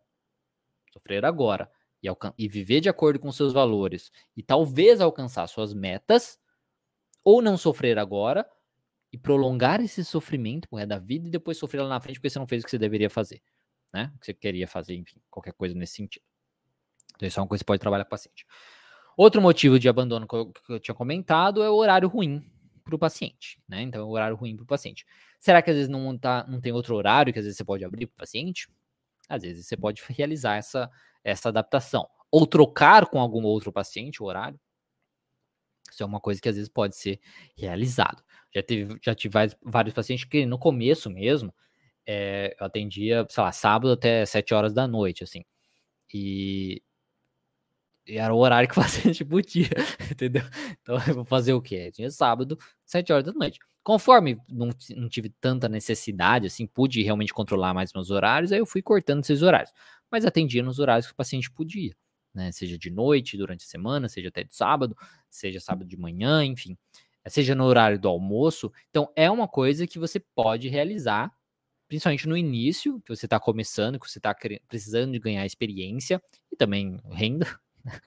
[0.94, 1.70] sofrer agora,
[2.02, 6.39] e, e viver de acordo com seus valores, e talvez alcançar suas metas,
[7.26, 8.50] ou não sofrer agora
[9.12, 12.39] e prolongar esse sofrimento por da vida e depois sofrer lá na frente porque você
[12.39, 13.42] não fez o que você deveria fazer,
[13.94, 14.12] né?
[14.16, 16.24] O que você queria fazer, enfim, qualquer coisa nesse sentido.
[17.16, 18.46] Então, isso é uma coisa que você pode trabalhar com o paciente.
[19.16, 22.44] Outro motivo de abandono que eu, que eu tinha comentado é o horário ruim
[22.84, 23.82] para o paciente, né?
[23.82, 25.06] Então, é o horário ruim para o paciente.
[25.39, 27.86] Será que às vezes não, tá, não tem outro horário que às vezes você pode
[27.86, 28.70] abrir para o paciente?
[29.30, 30.89] Às vezes você pode realizar essa,
[31.24, 32.08] essa adaptação.
[32.32, 34.60] Ou trocar com algum outro paciente o horário,
[35.92, 37.20] isso é uma coisa que às vezes pode ser
[37.56, 38.24] realizado.
[38.54, 41.54] Já, teve, já tive vários, vários pacientes que no começo mesmo,
[42.08, 45.43] é, eu atendia, sei lá, sábado até 7 horas da noite, assim.
[46.14, 46.82] E,
[48.08, 49.70] e era o horário que o paciente podia,
[50.12, 50.43] entendeu?
[50.82, 51.91] Então eu vou fazer o quê?
[51.91, 53.60] Tinha sábado, 7 horas da noite.
[53.84, 58.66] Conforme não, não tive tanta necessidade, assim, pude realmente controlar mais meus horários, aí eu
[58.66, 59.72] fui cortando esses horários.
[60.12, 61.95] Mas atendia nos horários que o paciente podia
[62.34, 62.52] né?
[62.52, 64.95] Seja de noite, durante a semana, seja até de sábado,
[65.30, 66.78] seja sábado de manhã, enfim,
[67.28, 68.72] seja no horário do almoço.
[68.89, 71.32] Então, é uma coisa que você pode realizar,
[71.92, 74.34] principalmente no início, que você está começando, que você está
[74.66, 77.46] precisando de ganhar experiência e também renda,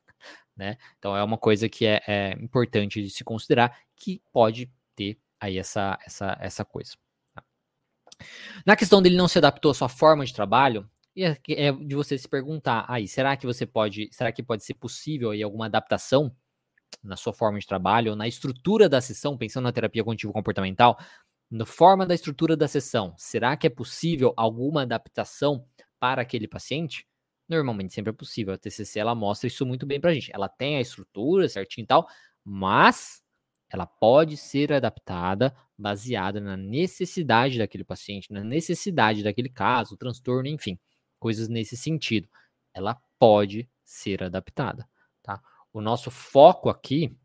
[0.57, 0.78] né?
[0.99, 5.59] Então, é uma coisa que é, é importante de se considerar, que pode ter aí
[5.59, 6.93] essa, essa, essa coisa.
[7.35, 7.45] Tá?
[8.64, 11.95] Na questão dele não se adaptou à sua forma de trabalho, e é, é de
[11.95, 15.66] você se perguntar, aí, será que você pode, será que pode ser possível aí alguma
[15.66, 16.35] adaptação
[17.03, 20.99] na sua forma de trabalho, ou na estrutura da sessão, pensando na terapia cognitivo comportamental,
[21.51, 25.66] na forma da estrutura da sessão, será que é possível alguma adaptação
[26.01, 27.07] para aquele paciente?
[27.49, 28.55] Normalmente sempre é possível.
[28.55, 30.30] A TCC ela mostra isso muito bem para a gente.
[30.34, 32.09] Ela tem a estrutura certinho e tal,
[32.45, 33.22] mas
[33.68, 40.78] ela pode ser adaptada baseada na necessidade daquele paciente, na necessidade daquele caso, transtorno, enfim
[41.24, 42.28] coisas nesse sentido.
[42.74, 44.86] Ela pode ser adaptada,
[45.22, 45.40] tá?
[45.72, 47.16] O nosso foco aqui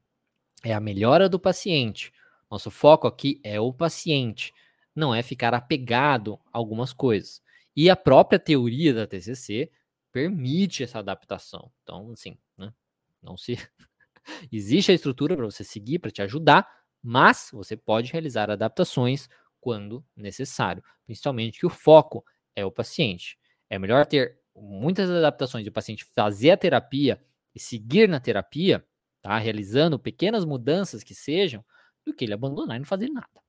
[0.64, 2.14] é a melhora do paciente.
[2.50, 4.54] Nosso foco aqui é o paciente,
[4.96, 7.42] não é ficar apegado a algumas coisas.
[7.76, 9.72] E a própria teoria da TCC
[10.12, 11.72] permite essa adaptação.
[11.84, 12.74] Então, assim, né?
[13.22, 13.56] Não se
[14.52, 16.68] existe a estrutura para você seguir, para te ajudar,
[17.02, 19.30] mas você pode realizar adaptações
[19.62, 22.26] quando necessário, principalmente que o foco
[22.56, 23.38] é o paciente.
[23.70, 27.22] É melhor ter muitas adaptações de o paciente fazer a terapia
[27.54, 28.86] e seguir na terapia,
[29.22, 29.38] tá?
[29.38, 31.64] Realizando pequenas mudanças que sejam,
[32.10, 33.42] do que ele abandonar e não fazer nada,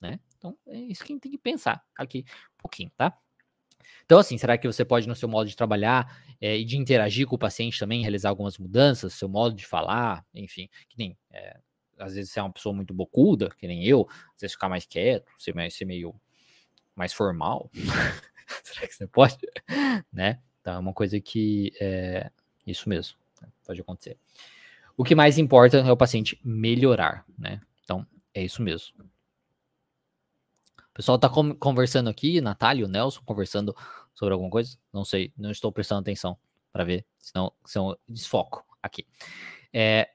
[0.00, 0.20] né?
[0.36, 2.24] Então, é isso que a gente tem que pensar aqui
[2.54, 3.16] um pouquinho, tá?
[4.04, 7.26] Então, assim, será que você pode, no seu modo de trabalhar é, e de interagir
[7.26, 11.58] com o paciente também, realizar algumas mudanças, seu modo de falar, enfim, que nem, é,
[11.98, 14.84] às vezes você é uma pessoa muito bocuda, que nem eu, às vezes ficar mais
[14.86, 16.14] quieto, ser, mais, ser meio
[16.94, 17.70] mais formal,
[18.64, 19.38] Será que você pode?
[20.12, 20.40] né?
[20.60, 22.30] Então é uma coisa que é
[22.66, 23.48] isso mesmo, né?
[23.64, 24.18] pode acontecer.
[24.96, 27.60] O que mais importa é o paciente melhorar, né?
[27.90, 29.04] Então é isso mesmo.
[30.78, 33.74] O pessoal está conversando aqui, Natália e o Nelson conversando
[34.14, 34.78] sobre alguma coisa?
[34.92, 36.38] Não sei, não estou prestando atenção
[36.72, 39.04] para ver, senão, senão desfoco aqui.
[39.72, 40.08] É,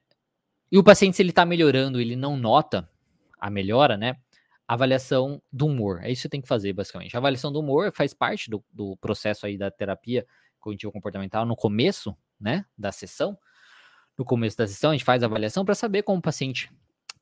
[0.72, 2.90] e o paciente, se ele está melhorando, ele não nota
[3.38, 4.16] a melhora, né?
[4.66, 6.00] avaliação do humor.
[6.02, 7.16] É isso que você tem que fazer, basicamente.
[7.16, 10.26] A avaliação do humor faz parte do, do processo aí da terapia
[10.60, 13.38] cognitivo-comportamental no começo, né, da sessão.
[14.18, 16.72] No começo da sessão, a gente faz a avaliação para saber como o paciente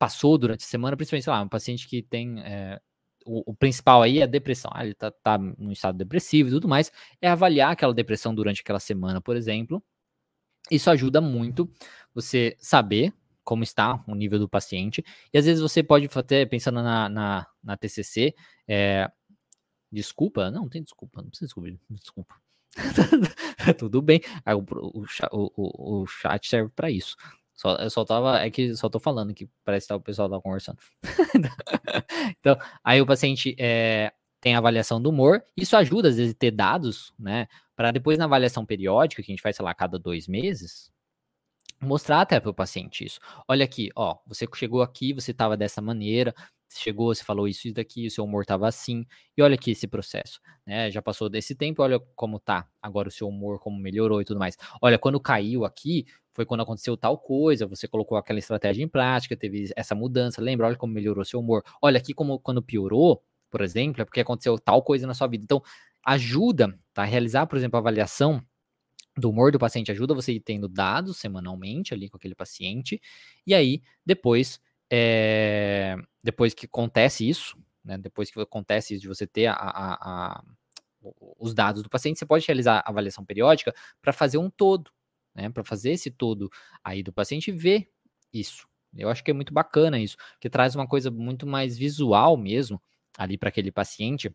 [0.03, 2.77] passou durante a semana, principalmente, sei lá, um paciente que tem é,
[3.25, 4.69] o, o, principal aí é a depressão.
[4.73, 6.91] Ah, ele tá, tá no estado depressivo e tudo mais.
[7.21, 9.81] É avaliar aquela depressão durante aquela semana, por exemplo.
[10.69, 11.71] Isso ajuda muito
[12.13, 13.13] você saber
[13.45, 15.01] como está o nível do paciente.
[15.33, 18.35] E às vezes você pode até, pensando na, na, na TCC,
[18.67, 19.09] é,
[19.89, 22.35] desculpa, não, tem desculpa, não precisa descobrir, desculpa.
[23.79, 27.15] Tudo bem, o, o, o, o chat serve para isso.
[27.55, 30.29] Só, eu só tava, é que só tô falando que parece que tá, o pessoal
[30.29, 30.79] tá conversando.
[32.39, 37.13] então, aí o paciente é, tem avaliação do humor, isso ajuda às vezes ter dados,
[37.17, 40.91] né, para depois na avaliação periódica, que a gente faz, sei lá, cada dois meses,
[41.81, 43.19] mostrar até para o paciente isso.
[43.47, 46.33] Olha aqui, ó, você chegou aqui, você estava dessa maneira,
[46.69, 49.05] chegou, você falou isso e daqui, o seu humor estava assim,
[49.37, 50.89] e olha aqui esse processo, né?
[50.89, 54.39] Já passou desse tempo, olha como tá agora o seu humor, como melhorou e tudo
[54.39, 54.57] mais.
[54.81, 59.37] Olha, quando caiu aqui, foi quando aconteceu tal coisa, você colocou aquela estratégia em prática,
[59.37, 60.67] teve essa mudança, lembra?
[60.67, 61.63] Olha como melhorou seu humor.
[61.81, 65.43] Olha aqui como quando piorou, por exemplo, é porque aconteceu tal coisa na sua vida.
[65.43, 65.61] Então,
[66.03, 67.03] ajuda, tá?
[67.03, 68.43] Realizar, por exemplo, a avaliação
[69.15, 72.99] do humor do paciente ajuda você ir tendo dados semanalmente ali com aquele paciente,
[73.45, 74.59] e aí depois,
[74.89, 79.93] é, depois que acontece isso, né, depois que acontece isso de você ter a, a,
[79.93, 80.43] a,
[81.39, 84.91] os dados do paciente, você pode realizar a avaliação periódica para fazer um todo,
[85.33, 86.49] né, para fazer esse todo
[86.83, 87.89] aí do paciente ver
[88.33, 88.67] isso.
[88.95, 92.81] Eu acho que é muito bacana isso, que traz uma coisa muito mais visual mesmo
[93.17, 94.33] ali para aquele paciente.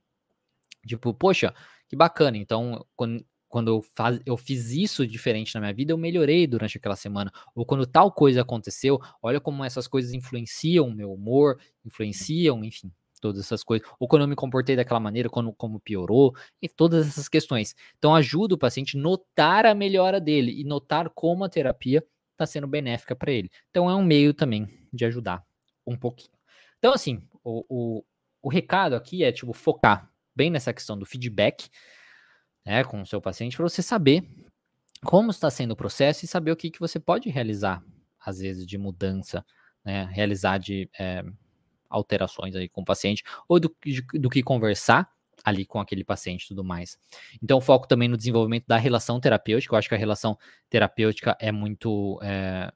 [0.86, 1.54] Tipo, poxa,
[1.88, 2.36] que bacana.
[2.36, 6.76] Então, quando, quando eu, faz, eu fiz isso diferente na minha vida, eu melhorei durante
[6.76, 7.32] aquela semana.
[7.54, 12.92] Ou quando tal coisa aconteceu, olha como essas coisas influenciam o meu humor, influenciam, enfim,
[13.18, 13.86] todas essas coisas.
[13.98, 17.74] Ou quando eu me comportei daquela maneira, quando, como piorou, e todas essas questões.
[17.98, 22.46] Então, ajuda o paciente a notar a melhora dele e notar como a terapia está
[22.46, 23.50] sendo benéfica para ele.
[23.70, 25.44] Então, é um meio também de ajudar
[25.86, 26.36] um pouquinho.
[26.78, 28.04] Então, assim, o, o,
[28.42, 31.68] o recado aqui é, tipo, focar bem nessa questão do feedback,
[32.64, 34.24] né, com o seu paciente para você saber
[35.04, 37.82] como está sendo o processo e saber o que, que você pode realizar,
[38.20, 39.44] às vezes, de mudança,
[39.84, 41.24] né, realizar de é,
[41.88, 43.74] alterações aí com o paciente, ou do,
[44.14, 45.08] do que conversar
[45.44, 46.98] ali com aquele paciente e tudo mais.
[47.42, 49.74] Então, foco também no desenvolvimento da relação terapêutica.
[49.74, 50.36] Eu acho que a relação
[50.68, 52.70] terapêutica é muito é,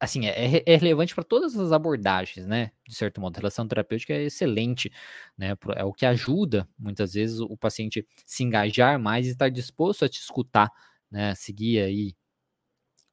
[0.00, 2.70] assim, é, é relevante para todas as abordagens, né?
[2.86, 4.92] De certo modo, a relação terapêutica é excelente,
[5.36, 5.54] né?
[5.76, 10.08] É o que ajuda, muitas vezes, o paciente se engajar mais e estar disposto a
[10.08, 10.70] te escutar,
[11.10, 11.34] né?
[11.34, 12.14] Seguir aí,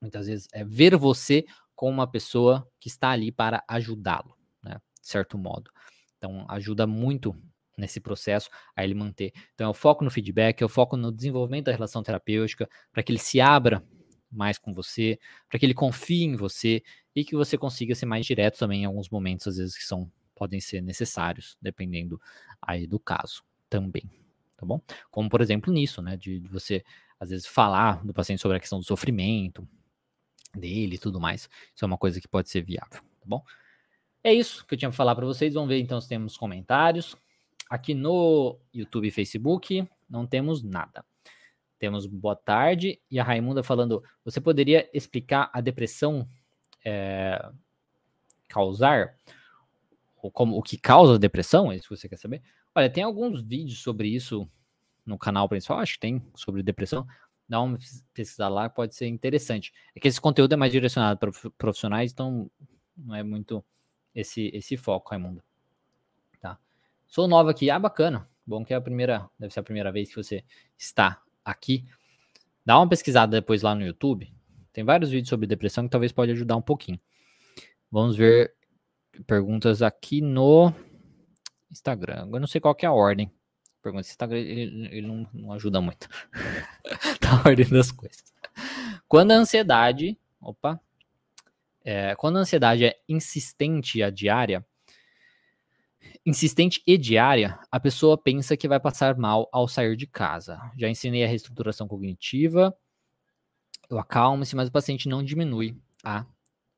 [0.01, 4.34] muitas vezes, é ver você como uma pessoa que está ali para ajudá-lo?
[5.05, 5.69] De certo modo.
[6.17, 7.35] Então, ajuda muito
[7.77, 9.31] nesse processo a ele manter.
[9.53, 13.03] Então, é o foco no feedback, é o foco no desenvolvimento da relação terapêutica, para
[13.03, 13.83] que ele se abra
[14.31, 16.81] mais com você, para que ele confie em você
[17.15, 20.11] e que você consiga ser mais direto também em alguns momentos, às vezes que são
[20.33, 22.19] podem ser necessários, dependendo
[22.61, 24.03] aí do caso também,
[24.57, 24.81] tá bom?
[25.09, 26.83] Como por exemplo nisso, né, de, de você
[27.17, 29.65] às vezes falar do paciente sobre a questão do sofrimento
[30.53, 31.49] dele e tudo mais.
[31.73, 33.41] Isso é uma coisa que pode ser viável, tá bom?
[34.25, 35.53] É isso que eu tinha para falar para vocês.
[35.53, 37.15] Vamos ver então se temos comentários.
[37.69, 41.05] Aqui no YouTube e Facebook não temos nada.
[41.77, 46.27] Temos boa tarde e a Raimunda falando: você poderia explicar a depressão
[46.83, 47.39] é,
[48.49, 49.15] causar?
[50.23, 51.71] Ou como, o que causa a depressão?
[51.71, 52.41] É isso que você quer saber?
[52.73, 54.49] Olha, tem alguns vídeos sobre isso
[55.05, 57.05] no canal principal, acho que tem, sobre depressão.
[57.47, 57.77] Dá uma
[58.11, 59.71] pesquisa lá, pode ser interessante.
[59.95, 62.49] É que esse conteúdo é mais direcionado para profissionais, então
[62.97, 63.63] não é muito
[64.15, 65.43] esse, esse foco, Raimundo.
[66.39, 66.57] Tá.
[67.07, 68.27] Sou nova aqui, ah, bacana.
[68.47, 70.43] Bom que é a primeira, deve ser a primeira vez que você
[70.77, 71.85] está aqui.
[72.65, 74.31] Dá uma pesquisada depois lá no YouTube.
[74.71, 76.99] Tem vários vídeos sobre depressão que talvez pode ajudar um pouquinho.
[77.91, 78.53] Vamos ver
[79.25, 80.73] perguntas aqui no
[81.71, 82.29] Instagram.
[82.31, 83.31] Eu não sei qual é a ordem.
[83.81, 86.09] Pergunta, Instagram ele, ele não, não, ajuda muito.
[87.21, 88.23] tá a ordem das coisas.
[89.07, 90.81] Quando a ansiedade, opa,
[91.85, 94.65] é, quando a ansiedade é insistente e a diária,
[96.25, 100.59] insistente e diária, a pessoa pensa que vai passar mal ao sair de casa.
[100.75, 102.75] Já ensinei a reestruturação cognitiva,
[103.87, 106.25] eu acalmo-se, mas o paciente não diminui a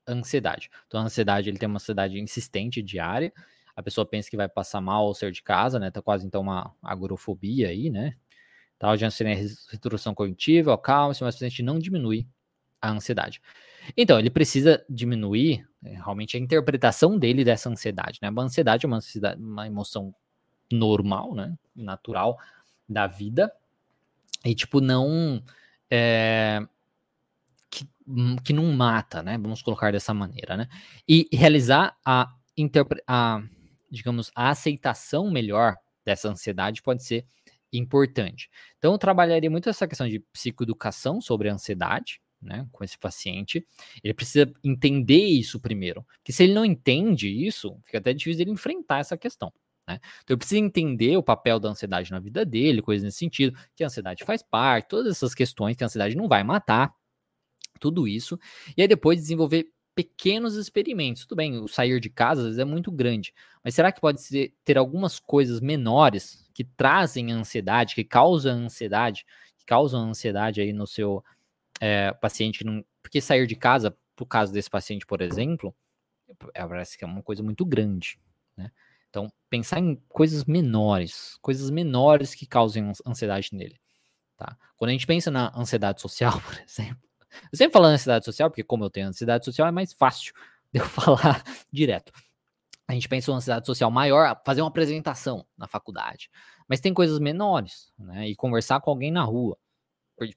[0.06, 0.70] ansiedade.
[0.88, 3.32] Então, a ansiedade, ele tem uma ansiedade insistente diária,
[3.74, 5.90] a pessoa pensa que vai passar mal ao sair de casa, né?
[5.90, 8.18] Tá quase então uma agorofobia aí, né?
[8.76, 12.28] Então, já ensinei a reestruturação cognitiva, acalme-se, mas o paciente não diminui
[12.82, 13.42] a ansiedade.
[13.96, 18.30] Então, ele precisa diminuir é, realmente a interpretação dele dessa ansiedade, né?
[18.36, 20.14] A ansiedade é uma, ansiedade, uma emoção
[20.72, 21.58] normal, né?
[21.76, 22.38] Natural
[22.88, 23.52] da vida.
[24.46, 25.42] E, tipo, não.
[25.90, 26.60] É,
[27.70, 29.38] que, hum, que não mata, né?
[29.38, 30.68] Vamos colocar dessa maneira, né?
[31.08, 32.30] E realizar a,
[33.08, 33.42] a
[33.90, 37.26] digamos, a aceitação melhor dessa ansiedade pode ser
[37.72, 38.50] importante.
[38.78, 43.66] Então, eu trabalharia muito essa questão de psicoeducação sobre a ansiedade, né, com esse paciente.
[44.04, 48.52] Ele precisa entender isso primeiro, porque se ele não entende isso, fica até difícil ele
[48.52, 49.52] enfrentar essa questão.
[49.88, 50.00] Né?
[50.24, 53.84] Então, eu preciso entender o papel da ansiedade na vida dele, coisas nesse sentido, que
[53.84, 56.94] a ansiedade faz parte, todas essas questões que a ansiedade não vai matar,
[57.80, 58.40] tudo isso,
[58.76, 61.26] e aí depois desenvolver pequenos experimentos.
[61.26, 63.34] Tudo bem, o sair de casa às vezes é muito grande,
[63.64, 69.26] mas será que pode ser, ter algumas coisas menores que trazem ansiedade, que causam ansiedade,
[69.58, 71.24] que causam ansiedade aí no seu
[71.80, 72.64] é, paciente?
[72.64, 75.76] Não, porque sair de casa, por caso desse paciente, por exemplo,
[76.54, 78.20] é, parece que é uma coisa muito grande,
[78.56, 78.72] né?
[79.10, 83.80] Então, pensar em coisas menores, coisas menores que causem ansiedade nele,
[84.36, 84.58] tá?
[84.76, 87.02] Quando a gente pensa na ansiedade social, por exemplo,
[87.52, 90.34] eu sempre falo ansiedade social, porque como eu tenho ansiedade social, é mais fácil
[90.72, 92.12] de eu falar direto.
[92.88, 96.30] A gente pensa uma ansiedade social maior, fazer uma apresentação na faculdade.
[96.68, 98.30] Mas tem coisas menores, né?
[98.30, 99.58] E conversar com alguém na rua,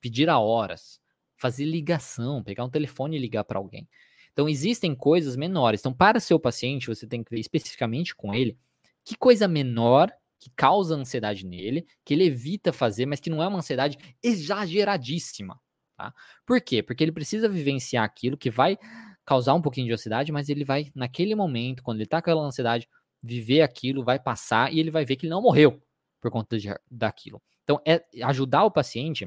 [0.01, 1.00] pedir a horas,
[1.41, 3.89] fazer ligação, pegar um telefone e ligar para alguém.
[4.33, 5.81] Então, existem coisas menores.
[5.81, 8.57] Então, para seu paciente, você tem que ver especificamente com ele
[9.03, 13.49] que coisa menor que causa ansiedade nele, que ele evita fazer, mas que não é
[13.49, 15.61] uma ansiedade exageradíssima.
[15.97, 16.15] Tá?
[16.47, 16.83] Por quê?
[16.83, 18.79] Porque ele precisa vivenciar aquilo que vai
[19.25, 22.43] causar um pouquinho de ansiedade, mas ele vai, naquele momento, quando ele tá com aquela
[22.43, 22.89] ansiedade,
[23.23, 25.83] viver aquilo, vai passar e ele vai ver que ele não morreu
[26.21, 27.43] por conta de, daquilo.
[27.65, 29.27] Então, é ajudar o paciente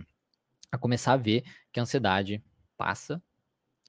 [0.74, 2.44] a começar a ver que a ansiedade
[2.76, 3.22] passa,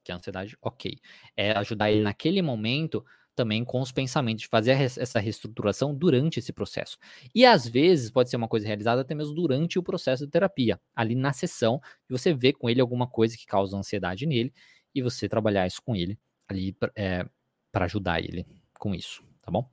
[0.04, 0.98] que a ansiedade, ok.
[1.34, 3.02] É ajudar ele naquele momento
[3.34, 6.98] também com os pensamentos, de fazer essa reestruturação durante esse processo.
[7.34, 10.78] E às vezes pode ser uma coisa realizada até mesmo durante o processo de terapia,
[10.94, 14.52] ali na sessão, e você vê com ele alguma coisa que causa ansiedade nele,
[14.94, 17.26] e você trabalhar isso com ele ali é,
[17.72, 18.46] para ajudar ele
[18.78, 19.68] com isso, tá bom?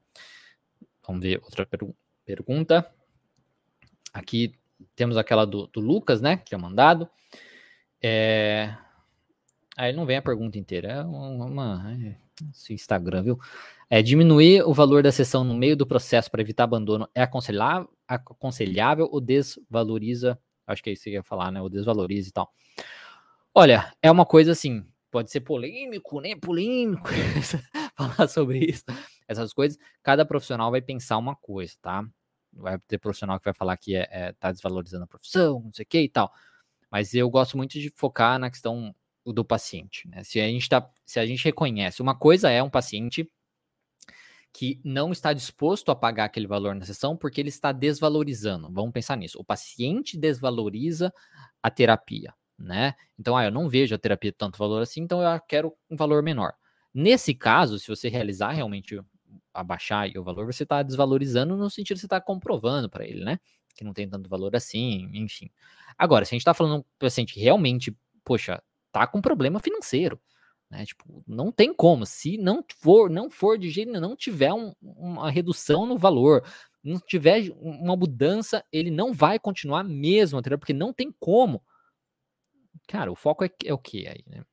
[1.05, 1.68] Vamos ver outra
[2.26, 2.89] pergunta.
[4.14, 4.55] Aqui
[4.95, 7.09] temos aquela do, do Lucas, né, que tinha mandado.
[8.01, 8.75] É...
[9.77, 12.15] Aí não vem a pergunta inteira, é uma, é
[12.53, 13.39] esse Instagram, viu?
[13.89, 17.89] É, diminuir o valor da sessão no meio do processo para evitar abandono é aconselhável,
[18.07, 20.39] aconselhável ou desvaloriza?
[20.65, 21.61] Acho que é isso que ia falar, né?
[21.61, 22.51] Ou desvaloriza e tal.
[23.53, 26.36] Olha, é uma coisa assim, pode ser polêmico, né?
[26.36, 27.09] Polêmico
[27.97, 28.86] falar sobre isso,
[29.27, 29.77] essas coisas.
[30.01, 32.05] Cada profissional vai pensar uma coisa, tá?
[32.53, 35.83] Vai ter profissional que vai falar que é, é tá desvalorizando a profissão, não sei
[35.83, 36.31] o que e tal.
[36.89, 38.93] Mas eu gosto muito de focar na questão
[39.25, 40.07] do paciente.
[40.07, 40.23] Né?
[40.23, 43.29] Se a gente tá, se a gente reconhece, uma coisa é um paciente
[44.53, 48.69] que não está disposto a pagar aquele valor na sessão porque ele está desvalorizando.
[48.71, 49.39] Vamos pensar nisso.
[49.39, 51.13] O paciente desvaloriza
[51.63, 52.95] a terapia, né?
[53.17, 56.21] Então, ah, eu não vejo a terapia tanto valor assim, então eu quero um valor
[56.21, 56.53] menor.
[56.93, 58.99] Nesse caso, se você realizar realmente
[59.53, 63.39] abaixar o valor, você está desvalorizando no sentido que você está comprovando para ele, né?
[63.75, 65.49] Que não tem tanto valor assim, enfim.
[65.97, 70.19] Agora, se a gente está falando um paciente realmente, poxa, tá com problema financeiro.
[70.69, 70.85] Né?
[70.85, 72.05] Tipo, não tem como.
[72.05, 76.43] Se não for, não for de jeito não tiver um, uma redução no valor,
[76.83, 81.61] não tiver uma mudança, ele não vai continuar mesmo, porque não tem como.
[82.87, 84.43] Cara, o foco é, é o que aí, né?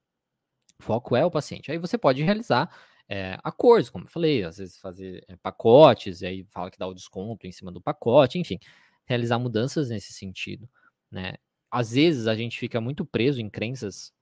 [0.81, 1.71] O foco é o paciente.
[1.71, 2.71] Aí você pode realizar
[3.09, 6.87] é, acordos, como eu falei, às vezes fazer é, pacotes, e aí fala que dá
[6.87, 8.59] o desconto em cima do pacote, enfim,
[9.07, 10.69] realizar mudanças nesse sentido,
[11.11, 11.35] né?
[11.71, 14.13] Às vezes a gente fica muito preso em crenças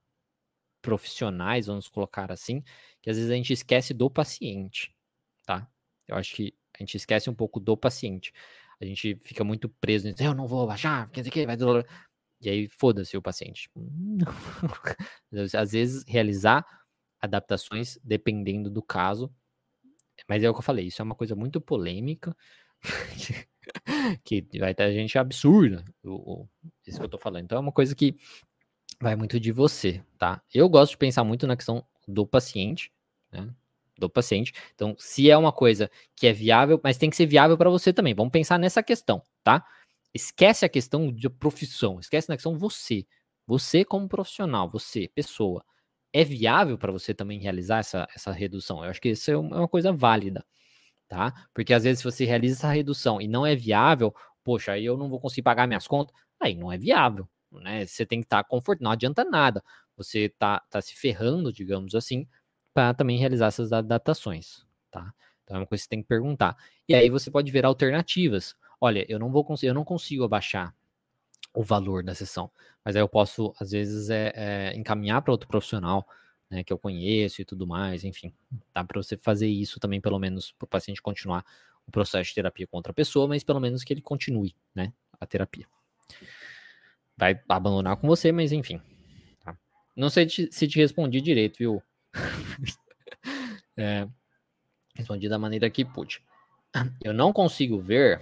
[0.81, 2.63] profissionais, vamos colocar assim,
[3.01, 4.95] que às vezes a gente esquece do paciente,
[5.45, 5.69] tá?
[6.07, 8.31] Eu acho que a gente esquece um pouco do paciente.
[8.79, 11.85] A gente fica muito preso nisso, eu não vou abaixar, quer dizer que vai doer.
[12.39, 13.69] E aí foda-se o paciente.
[15.57, 16.65] Às vezes realizar
[17.19, 19.33] adaptações dependendo do caso.
[20.27, 22.35] Mas é o que eu falei, isso é uma coisa muito polêmica.
[24.23, 25.83] que vai ter gente absurda.
[26.03, 26.49] O, o,
[26.85, 27.43] isso que eu tô falando.
[27.45, 28.15] Então é uma coisa que
[28.99, 30.41] vai muito de você, tá?
[30.53, 32.91] Eu gosto de pensar muito na questão do paciente,
[33.31, 33.49] né?
[33.97, 34.53] Do paciente.
[34.75, 37.91] Então, se é uma coisa que é viável, mas tem que ser viável para você
[37.91, 38.13] também.
[38.13, 39.65] Vamos pensar nessa questão, tá?
[40.13, 43.05] Esquece a questão de profissão, esquece na questão você.
[43.45, 45.63] Você como profissional, você, pessoa,
[46.19, 48.83] é viável para você também realizar essa, essa redução?
[48.83, 50.43] Eu acho que isso é, é uma coisa válida,
[51.07, 51.47] tá?
[51.53, 54.97] Porque às vezes se você realiza essa redução e não é viável, poxa, aí eu
[54.97, 57.85] não vou conseguir pagar minhas contas, aí não é viável, né?
[57.85, 59.63] Você tem que estar tá confortável, não adianta nada.
[59.95, 62.27] Você tá, tá se ferrando, digamos assim,
[62.73, 65.13] para também realizar essas adaptações, tá?
[65.43, 66.57] Então é uma coisa que você tem que perguntar.
[66.89, 68.55] E aí você pode ver alternativas.
[68.81, 70.75] Olha, eu não vou conseguir, eu não consigo abaixar
[71.57, 72.51] o valor da sessão,
[72.85, 76.07] mas aí eu posso às vezes é, é encaminhar para outro profissional,
[76.47, 78.31] né, que eu conheço e tudo mais, enfim,
[78.71, 81.43] dá para você fazer isso também pelo menos para o paciente continuar
[81.87, 85.25] o processo de terapia com outra pessoa, mas pelo menos que ele continue, né, a
[85.25, 85.65] terapia.
[87.17, 88.79] Vai abandonar com você, mas enfim.
[89.43, 89.57] Tá?
[89.95, 91.81] Não sei se te respondi direito, viu?
[93.75, 94.07] é,
[94.93, 96.21] respondi da maneira que pude.
[97.03, 98.21] Eu não consigo ver.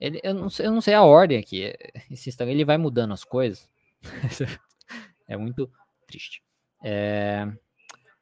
[0.00, 1.74] Ele, eu, não sei, eu não sei a ordem aqui.
[2.10, 3.68] Esse Instagram ele vai mudando as coisas.
[5.26, 5.70] é muito
[6.06, 6.42] triste.
[6.82, 7.46] É,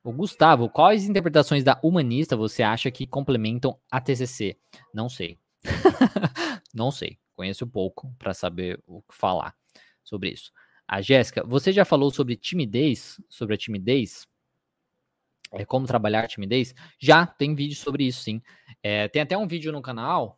[0.03, 4.57] o Gustavo, quais interpretações da humanista você acha que complementam a TCC?
[4.95, 5.39] Não sei.
[6.73, 7.19] não sei.
[7.35, 9.55] Conheço pouco para saber o que falar
[10.03, 10.51] sobre isso.
[10.89, 14.27] A Jéssica, você já falou sobre timidez, sobre a timidez?
[15.53, 16.75] É, como trabalhar a timidez?
[16.99, 18.41] Já tem vídeo sobre isso, sim.
[18.83, 20.36] É, tem até um vídeo no canal,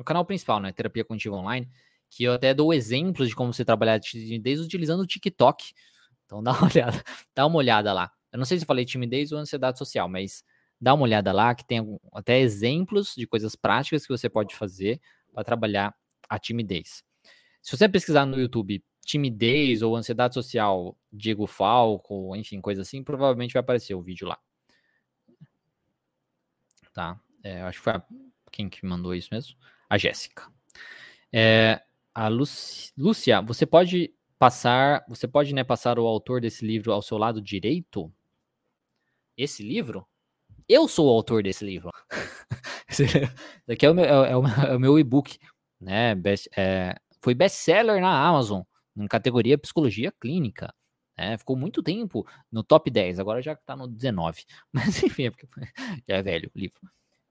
[0.00, 0.72] no canal principal, né?
[0.72, 1.70] Terapia Cognitiva Online,
[2.08, 5.74] que eu até dou exemplos de como você trabalhar timidez utilizando o TikTok.
[6.24, 8.10] Então dá uma olhada, dá uma olhada lá.
[8.32, 10.42] Eu não sei se falei timidez ou ansiedade social, mas
[10.80, 11.80] dá uma olhada lá que tem
[12.14, 14.98] até exemplos de coisas práticas que você pode fazer
[15.34, 15.94] para trabalhar
[16.30, 17.04] a timidez.
[17.60, 23.52] Se você pesquisar no YouTube timidez ou ansiedade social, Diego Falco, enfim, coisa assim, provavelmente
[23.52, 24.38] vai aparecer o vídeo lá.
[26.90, 27.20] Tá?
[27.44, 28.02] É, acho que foi a,
[28.50, 29.54] quem que mandou isso mesmo?
[29.90, 30.50] A Jéssica.
[31.32, 31.82] É,
[32.14, 37.18] a Lúcia, você pode passar, você pode né, passar o autor desse livro ao seu
[37.18, 38.10] lado direito?
[39.36, 40.06] Esse livro?
[40.68, 41.90] Eu sou o autor desse livro.
[42.88, 43.04] Esse
[43.66, 45.38] daqui é o meu, é, é o, é o meu e-book,
[45.80, 46.14] né?
[46.14, 48.62] Best, é, foi best-seller na Amazon,
[48.96, 50.72] em categoria psicologia clínica.
[51.18, 51.36] Né?
[51.36, 54.44] Ficou muito tempo no top 10, agora já está no 19.
[54.72, 55.46] Mas enfim, é porque
[56.08, 56.80] já é velho o livro.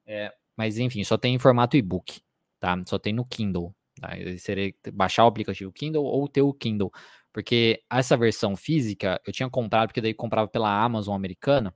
[0.05, 2.19] É, mas enfim, só tem em formato e-book,
[2.59, 2.81] tá?
[2.85, 3.73] Só tem no Kindle.
[3.99, 4.09] Tá?
[4.37, 6.91] Seria baixar o aplicativo Kindle ou ter o Kindle.
[7.31, 11.73] Porque essa versão física eu tinha comprado, porque daí comprava pela Amazon americana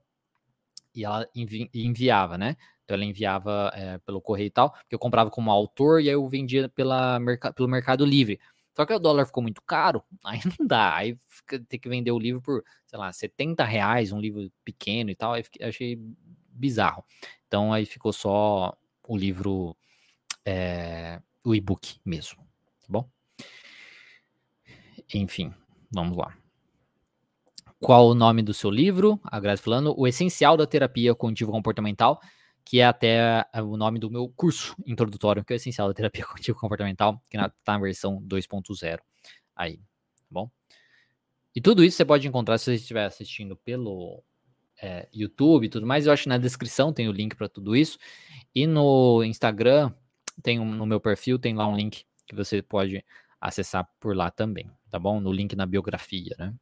[0.94, 2.56] e ela envi enviava, né?
[2.84, 6.14] Então ela enviava é, pelo correio e tal, porque eu comprava como autor e aí
[6.14, 8.38] eu vendia pela merc pelo Mercado Livre.
[8.76, 10.94] Só que o dólar ficou muito caro, aí não dá.
[10.96, 15.10] Aí fica, tem que vender o livro por, sei lá, 70 reais, um livro pequeno
[15.10, 15.32] e tal.
[15.34, 15.98] Aí fiquei, achei
[16.50, 17.04] bizarro.
[17.46, 18.76] Então aí ficou só
[19.06, 19.76] o livro,
[20.44, 22.38] é, o e-book mesmo,
[22.80, 23.08] tá bom?
[25.12, 25.52] Enfim,
[25.90, 26.36] vamos lá.
[27.80, 29.20] Qual o nome do seu livro?
[29.24, 32.20] A Grazi falando, O Essencial da Terapia Cognitivo Comportamental
[32.64, 35.94] que é até é, o nome do meu curso introdutório, que é o essencial da
[35.94, 38.98] terapia cognitivo comportamental, que está na versão 2.0
[39.54, 39.82] aí, tá
[40.30, 40.50] bom?
[41.54, 44.24] E tudo isso você pode encontrar se você estiver assistindo pelo
[44.82, 46.06] é, YouTube e tudo mais.
[46.06, 47.96] Eu acho que na descrição tem o link para tudo isso.
[48.52, 49.92] E no Instagram,
[50.42, 53.04] tem um, no meu perfil, tem lá um link que você pode
[53.40, 55.20] acessar por lá também, tá bom?
[55.20, 56.54] No link na biografia, né?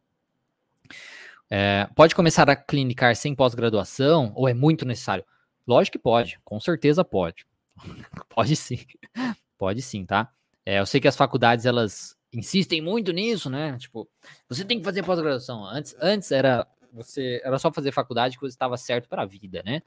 [1.50, 5.24] É, pode começar a clinicar sem pós-graduação ou é muito necessário?
[5.66, 7.46] Lógico que pode, com certeza pode.
[8.28, 8.78] pode sim,
[9.58, 10.30] pode sim, tá?
[10.64, 13.76] É, eu sei que as faculdades elas insistem muito nisso, né?
[13.78, 14.08] Tipo,
[14.48, 15.64] você tem que fazer pós-graduação.
[15.64, 19.62] Antes, antes era você era só fazer faculdade que você estava certo para a vida,
[19.64, 19.82] né?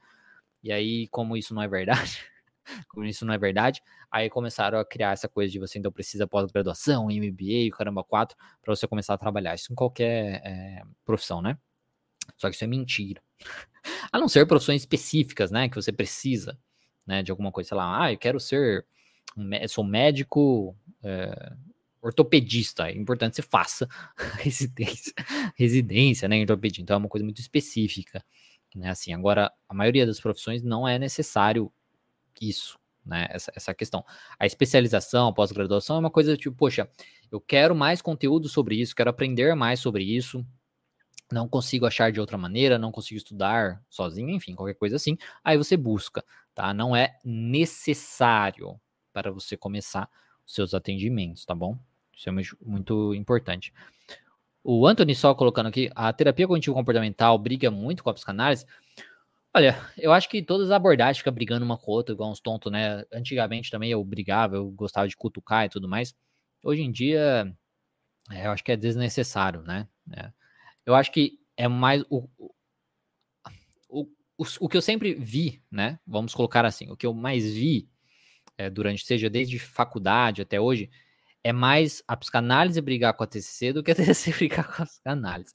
[0.62, 2.24] E aí, como isso não é verdade,
[2.88, 6.26] como isso não é verdade, aí começaram a criar essa coisa de você então precisa
[6.26, 9.54] pós-graduação, MBA, caramba, quatro, para você começar a trabalhar.
[9.54, 11.58] Isso em qualquer é, profissão, né?
[12.36, 13.22] Só que isso é mentira.
[14.12, 15.68] A não ser profissões específicas, né?
[15.68, 16.58] Que você precisa,
[17.06, 17.22] né?
[17.22, 18.84] De alguma coisa, sei lá, ah, eu quero ser,
[19.68, 21.52] sou médico é,
[22.02, 22.88] ortopedista.
[22.88, 23.88] É importante que você faça
[24.38, 25.12] residência,
[25.54, 26.36] residência, né?
[26.36, 26.82] Em ortopedia.
[26.82, 28.24] Então é uma coisa muito específica,
[28.74, 28.90] né?
[28.90, 31.72] Assim, agora, a maioria das profissões não é necessário
[32.40, 33.26] isso, né?
[33.30, 34.04] Essa, essa questão.
[34.38, 36.88] A especialização, a pós-graduação é uma coisa tipo, poxa,
[37.30, 40.46] eu quero mais conteúdo sobre isso, quero aprender mais sobre isso,
[41.30, 45.56] não consigo achar de outra maneira, não consigo estudar sozinho, enfim, qualquer coisa assim, aí
[45.56, 46.24] você busca,
[46.54, 46.72] tá?
[46.72, 48.80] Não é necessário
[49.12, 50.08] para você começar
[50.46, 51.78] os seus atendimentos, tá bom?
[52.14, 52.32] Isso é
[52.64, 53.72] muito importante.
[54.62, 58.66] O Anthony só colocando aqui, a terapia cognitivo-comportamental briga muito com a psicanálise.
[59.56, 62.40] Olha, eu acho que todas as abordagens ficam brigando uma com a outra, igual uns
[62.40, 63.02] tontos, né?
[63.10, 66.14] Antigamente também eu brigava, eu gostava de cutucar e tudo mais.
[66.62, 67.50] Hoje em dia,
[68.30, 69.88] é, eu acho que é desnecessário, né?
[70.12, 70.30] É
[70.84, 72.28] eu acho que é mais o,
[73.88, 74.04] o,
[74.36, 75.98] o, o que eu sempre vi, né?
[76.06, 77.88] Vamos colocar assim, o que eu mais vi
[78.58, 80.90] é, durante, seja desde faculdade até hoje,
[81.42, 84.86] é mais a psicanálise brigar com a TCC do que a TCC brigar com a
[84.86, 85.54] psicanálise.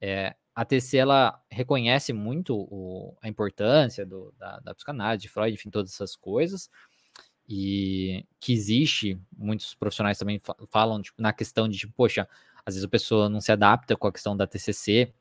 [0.00, 5.54] É, a TCC ela reconhece muito o, a importância do, da, da, psicanálise, de Freud,
[5.54, 6.68] enfim, todas essas coisas,
[7.48, 12.28] e que existe, muitos profissionais também falam tipo, na questão de, tipo, poxa,
[12.66, 15.14] às vezes a pessoa não se adapta com a questão da TCC,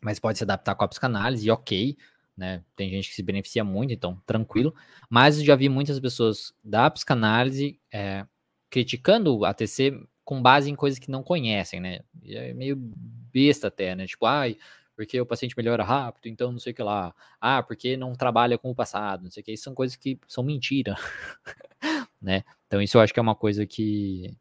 [0.00, 1.98] mas pode se adaptar com a psicanálise, e ok,
[2.34, 2.64] né?
[2.74, 4.74] Tem gente que se beneficia muito, então tranquilo.
[5.10, 8.26] Mas já vi muitas pessoas da psicanálise é,
[8.70, 9.92] criticando a TC
[10.24, 12.00] com base em coisas que não conhecem, né?
[12.22, 14.06] E é meio besta até, né?
[14.06, 14.56] Tipo, ai,
[14.96, 17.14] porque o paciente melhora rápido, então não sei o que lá.
[17.40, 19.52] Ah, porque não trabalha com o passado, não sei o que.
[19.52, 20.94] Isso são coisas que são mentira,
[22.20, 22.44] né?
[22.66, 24.36] Então isso eu acho que é uma coisa que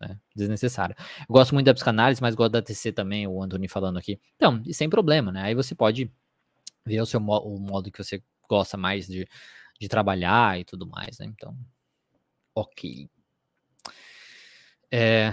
[0.00, 0.96] né, desnecessária.
[1.20, 4.20] Eu gosto muito da psicanálise, mas gosto da TC também, o Antônio falando aqui.
[4.36, 5.42] Então, e sem problema, né?
[5.42, 6.10] Aí você pode
[6.84, 9.26] ver o seu o modo que você gosta mais de,
[9.80, 11.26] de trabalhar e tudo mais, né?
[11.26, 11.56] Então,
[12.54, 13.08] ok.
[14.92, 15.32] É,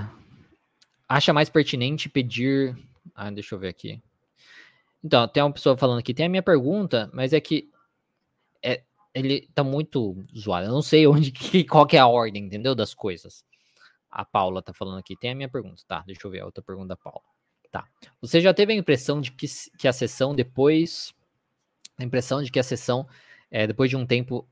[1.07, 2.77] acha mais pertinente pedir.
[3.13, 4.01] Ah, deixa eu ver aqui.
[5.03, 7.69] Então, tem uma pessoa falando aqui, tem a minha pergunta, mas é que
[8.63, 8.83] é,
[9.13, 10.67] ele tá muito zoado.
[10.67, 12.73] Eu não sei onde que, qual que é a ordem, entendeu?
[12.73, 13.43] Das coisas.
[14.09, 16.03] A Paula tá falando aqui, tem a minha pergunta, tá?
[16.07, 17.21] Deixa eu ver a outra pergunta da Paula.
[17.69, 17.87] Tá.
[18.19, 19.45] Você já teve a impressão de que,
[19.77, 21.13] que a sessão depois
[21.99, 23.07] a impressão de que a sessão,
[23.51, 24.47] é, depois de um tempo,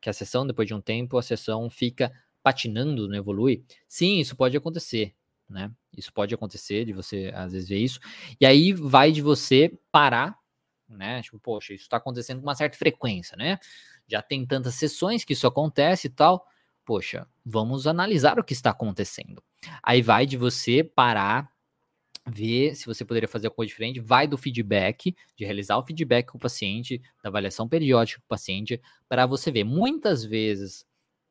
[0.00, 2.12] que a sessão, depois de um tempo, a sessão fica
[2.44, 3.64] patinando, não evolui.
[3.88, 5.14] Sim, isso pode acontecer,
[5.48, 5.72] né?
[5.96, 7.98] Isso pode acontecer de você, às vezes, ver isso.
[8.38, 10.38] E aí vai de você parar,
[10.86, 11.22] né?
[11.22, 13.58] Tipo, poxa, isso está acontecendo com uma certa frequência, né?
[14.06, 16.46] Já tem tantas sessões que isso acontece e tal.
[16.84, 19.42] Poxa, vamos analisar o que está acontecendo.
[19.82, 21.50] Aí vai de você parar,
[22.26, 26.26] ver se você poderia fazer alguma coisa diferente, vai do feedback, de realizar o feedback
[26.26, 28.78] com o paciente, da avaliação periódica com o paciente,
[29.08, 29.64] para você ver.
[29.64, 30.84] Muitas vezes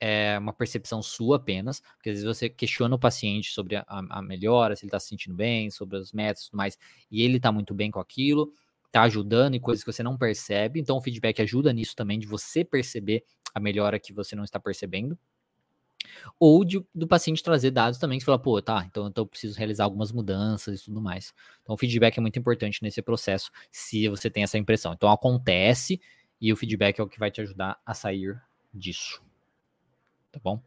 [0.05, 4.21] é uma percepção sua apenas, porque às vezes você questiona o paciente sobre a, a
[4.21, 6.77] melhora, se ele está se sentindo bem, sobre os métodos e tudo mais,
[7.09, 8.51] e ele está muito bem com aquilo,
[8.85, 12.27] está ajudando em coisas que você não percebe, então o feedback ajuda nisso também, de
[12.27, 13.23] você perceber
[13.55, 15.17] a melhora que você não está percebendo.
[16.37, 19.57] Ou de, do paciente trazer dados também que fala, pô, tá, então, então eu preciso
[19.57, 21.33] realizar algumas mudanças e tudo mais.
[21.61, 24.91] Então o feedback é muito importante nesse processo, se você tem essa impressão.
[24.91, 26.01] Então acontece
[26.41, 28.37] e o feedback é o que vai te ajudar a sair
[28.73, 29.23] disso.
[30.33, 30.59] Tá bom?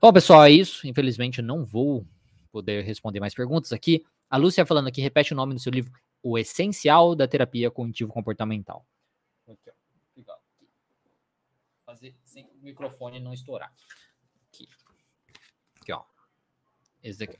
[0.00, 0.86] Bom, pessoal, é isso.
[0.86, 2.06] Infelizmente eu não vou
[2.52, 4.04] poder responder mais perguntas aqui.
[4.28, 5.90] A Lúcia falando aqui, repete o nome do seu livro,
[6.22, 8.86] O Essencial da Terapia Cognitivo Comportamental.
[9.48, 9.70] Aqui,
[10.28, 10.36] ó.
[11.86, 13.72] Fazer sem o microfone não estourar.
[14.46, 14.68] Aqui,
[15.90, 16.04] ó.
[17.02, 17.38] Esse daqui.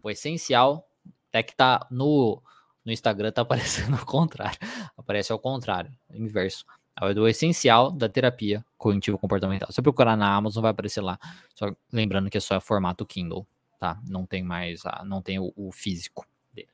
[0.00, 0.88] O essencial
[1.32, 2.40] é que tá no,
[2.84, 4.58] no Instagram, tá aparecendo ao contrário.
[4.96, 6.64] Aparece ao contrário, inverso.
[7.00, 9.68] É do essencial da terapia cognitivo-comportamental.
[9.68, 11.18] Se você procurar na Amazon, vai aparecer lá.
[11.54, 13.46] Só lembrando que é só formato Kindle,
[13.78, 13.98] tá?
[14.06, 16.68] Não tem mais, a, não tem o, o físico dele.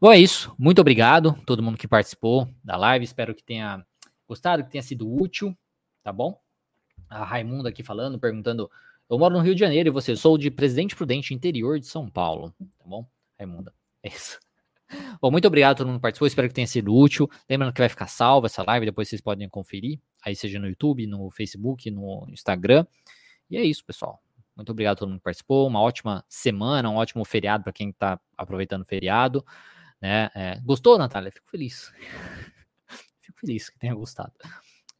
[0.00, 0.54] Bom, é isso.
[0.58, 3.04] Muito obrigado todo mundo que participou da live.
[3.04, 3.84] Espero que tenha
[4.28, 5.56] gostado, que tenha sido útil,
[6.02, 6.40] tá bom?
[7.08, 8.70] A Raimunda aqui falando, perguntando
[9.08, 12.08] eu moro no Rio de Janeiro e você sou de Presidente Prudente, interior de São
[12.08, 12.54] Paulo.
[12.78, 13.06] Tá bom?
[13.38, 13.74] Raimunda.
[14.02, 14.38] É isso.
[15.20, 16.26] Bom, muito obrigado a todo mundo que participou.
[16.26, 17.28] Espero que tenha sido útil.
[17.48, 20.00] Lembrando que vai ficar salva essa live, depois vocês podem conferir.
[20.24, 22.86] Aí seja no YouTube, no Facebook, no Instagram.
[23.50, 24.22] E é isso, pessoal.
[24.56, 25.66] Muito obrigado a todo mundo que participou.
[25.66, 29.44] Uma ótima semana, um ótimo feriado para quem está aproveitando o feriado.
[30.00, 30.30] Né?
[30.34, 31.32] É, gostou, Natália?
[31.32, 31.92] Fico feliz.
[33.20, 34.32] Fico feliz que tenha gostado.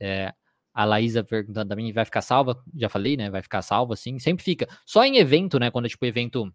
[0.00, 0.34] É,
[0.72, 2.60] a Laísa perguntando também, vai ficar salva?
[2.74, 3.30] Já falei, né?
[3.30, 4.18] Vai ficar salva, sim.
[4.18, 4.68] Sempre fica.
[4.84, 5.70] Só em evento, né?
[5.70, 6.52] Quando é tipo evento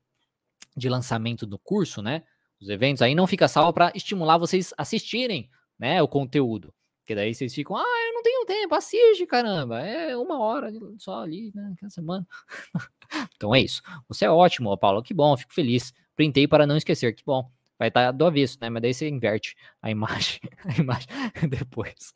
[0.76, 2.24] de lançamento do curso, né?
[2.62, 6.02] Os eventos, aí não fica salva para estimular vocês assistirem, né?
[6.02, 6.74] O conteúdo.
[7.02, 9.80] Porque daí vocês ficam, ah, eu não tenho tempo, assiste, caramba.
[9.82, 11.74] É uma hora só ali, né?
[11.80, 12.28] Cada semana.
[13.36, 13.82] então é isso.
[14.08, 15.02] Você é ótimo, Paulo.
[15.02, 15.94] Que bom, fico feliz.
[16.16, 17.50] Printei para não esquecer, que bom
[17.80, 18.70] vai estar tá do avesso, né?
[18.70, 21.08] Mas daí você inverte a imagem, a imagem
[21.50, 22.12] depois.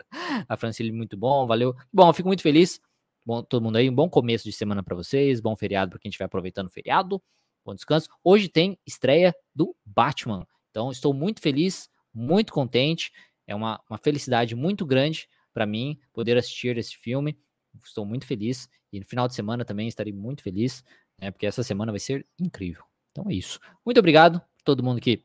[0.48, 1.74] A Francine, muito bom, valeu.
[1.92, 2.82] Bom, fico muito feliz.
[3.26, 6.10] Bom, todo mundo aí, um bom começo de semana para vocês, bom feriado para quem
[6.10, 7.24] estiver aproveitando o feriado,
[7.64, 8.10] bom descanso.
[8.24, 13.12] Hoje tem estreia do Batman, então estou muito feliz, muito contente.
[13.46, 17.38] É uma, uma felicidade muito grande para mim poder assistir esse filme.
[17.84, 20.84] Estou muito feliz e no final de semana também estarei muito feliz,
[21.20, 22.84] né, porque essa semana vai ser incrível.
[23.12, 23.60] Então é isso.
[23.86, 25.24] Muito obrigado a todo mundo que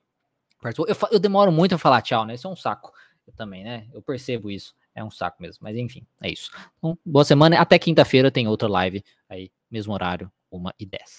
[0.61, 0.87] participou.
[0.89, 2.35] Eu, eu demoro muito a falar tchau, né?
[2.35, 2.93] Isso é um saco.
[3.27, 3.89] Eu também, né?
[3.93, 4.75] Eu percebo isso.
[4.95, 5.61] É um saco mesmo.
[5.63, 6.51] Mas enfim, é isso.
[6.79, 7.59] Então, boa semana.
[7.61, 11.03] Até quinta-feira tem outra live aí, mesmo horário, 1 e 10.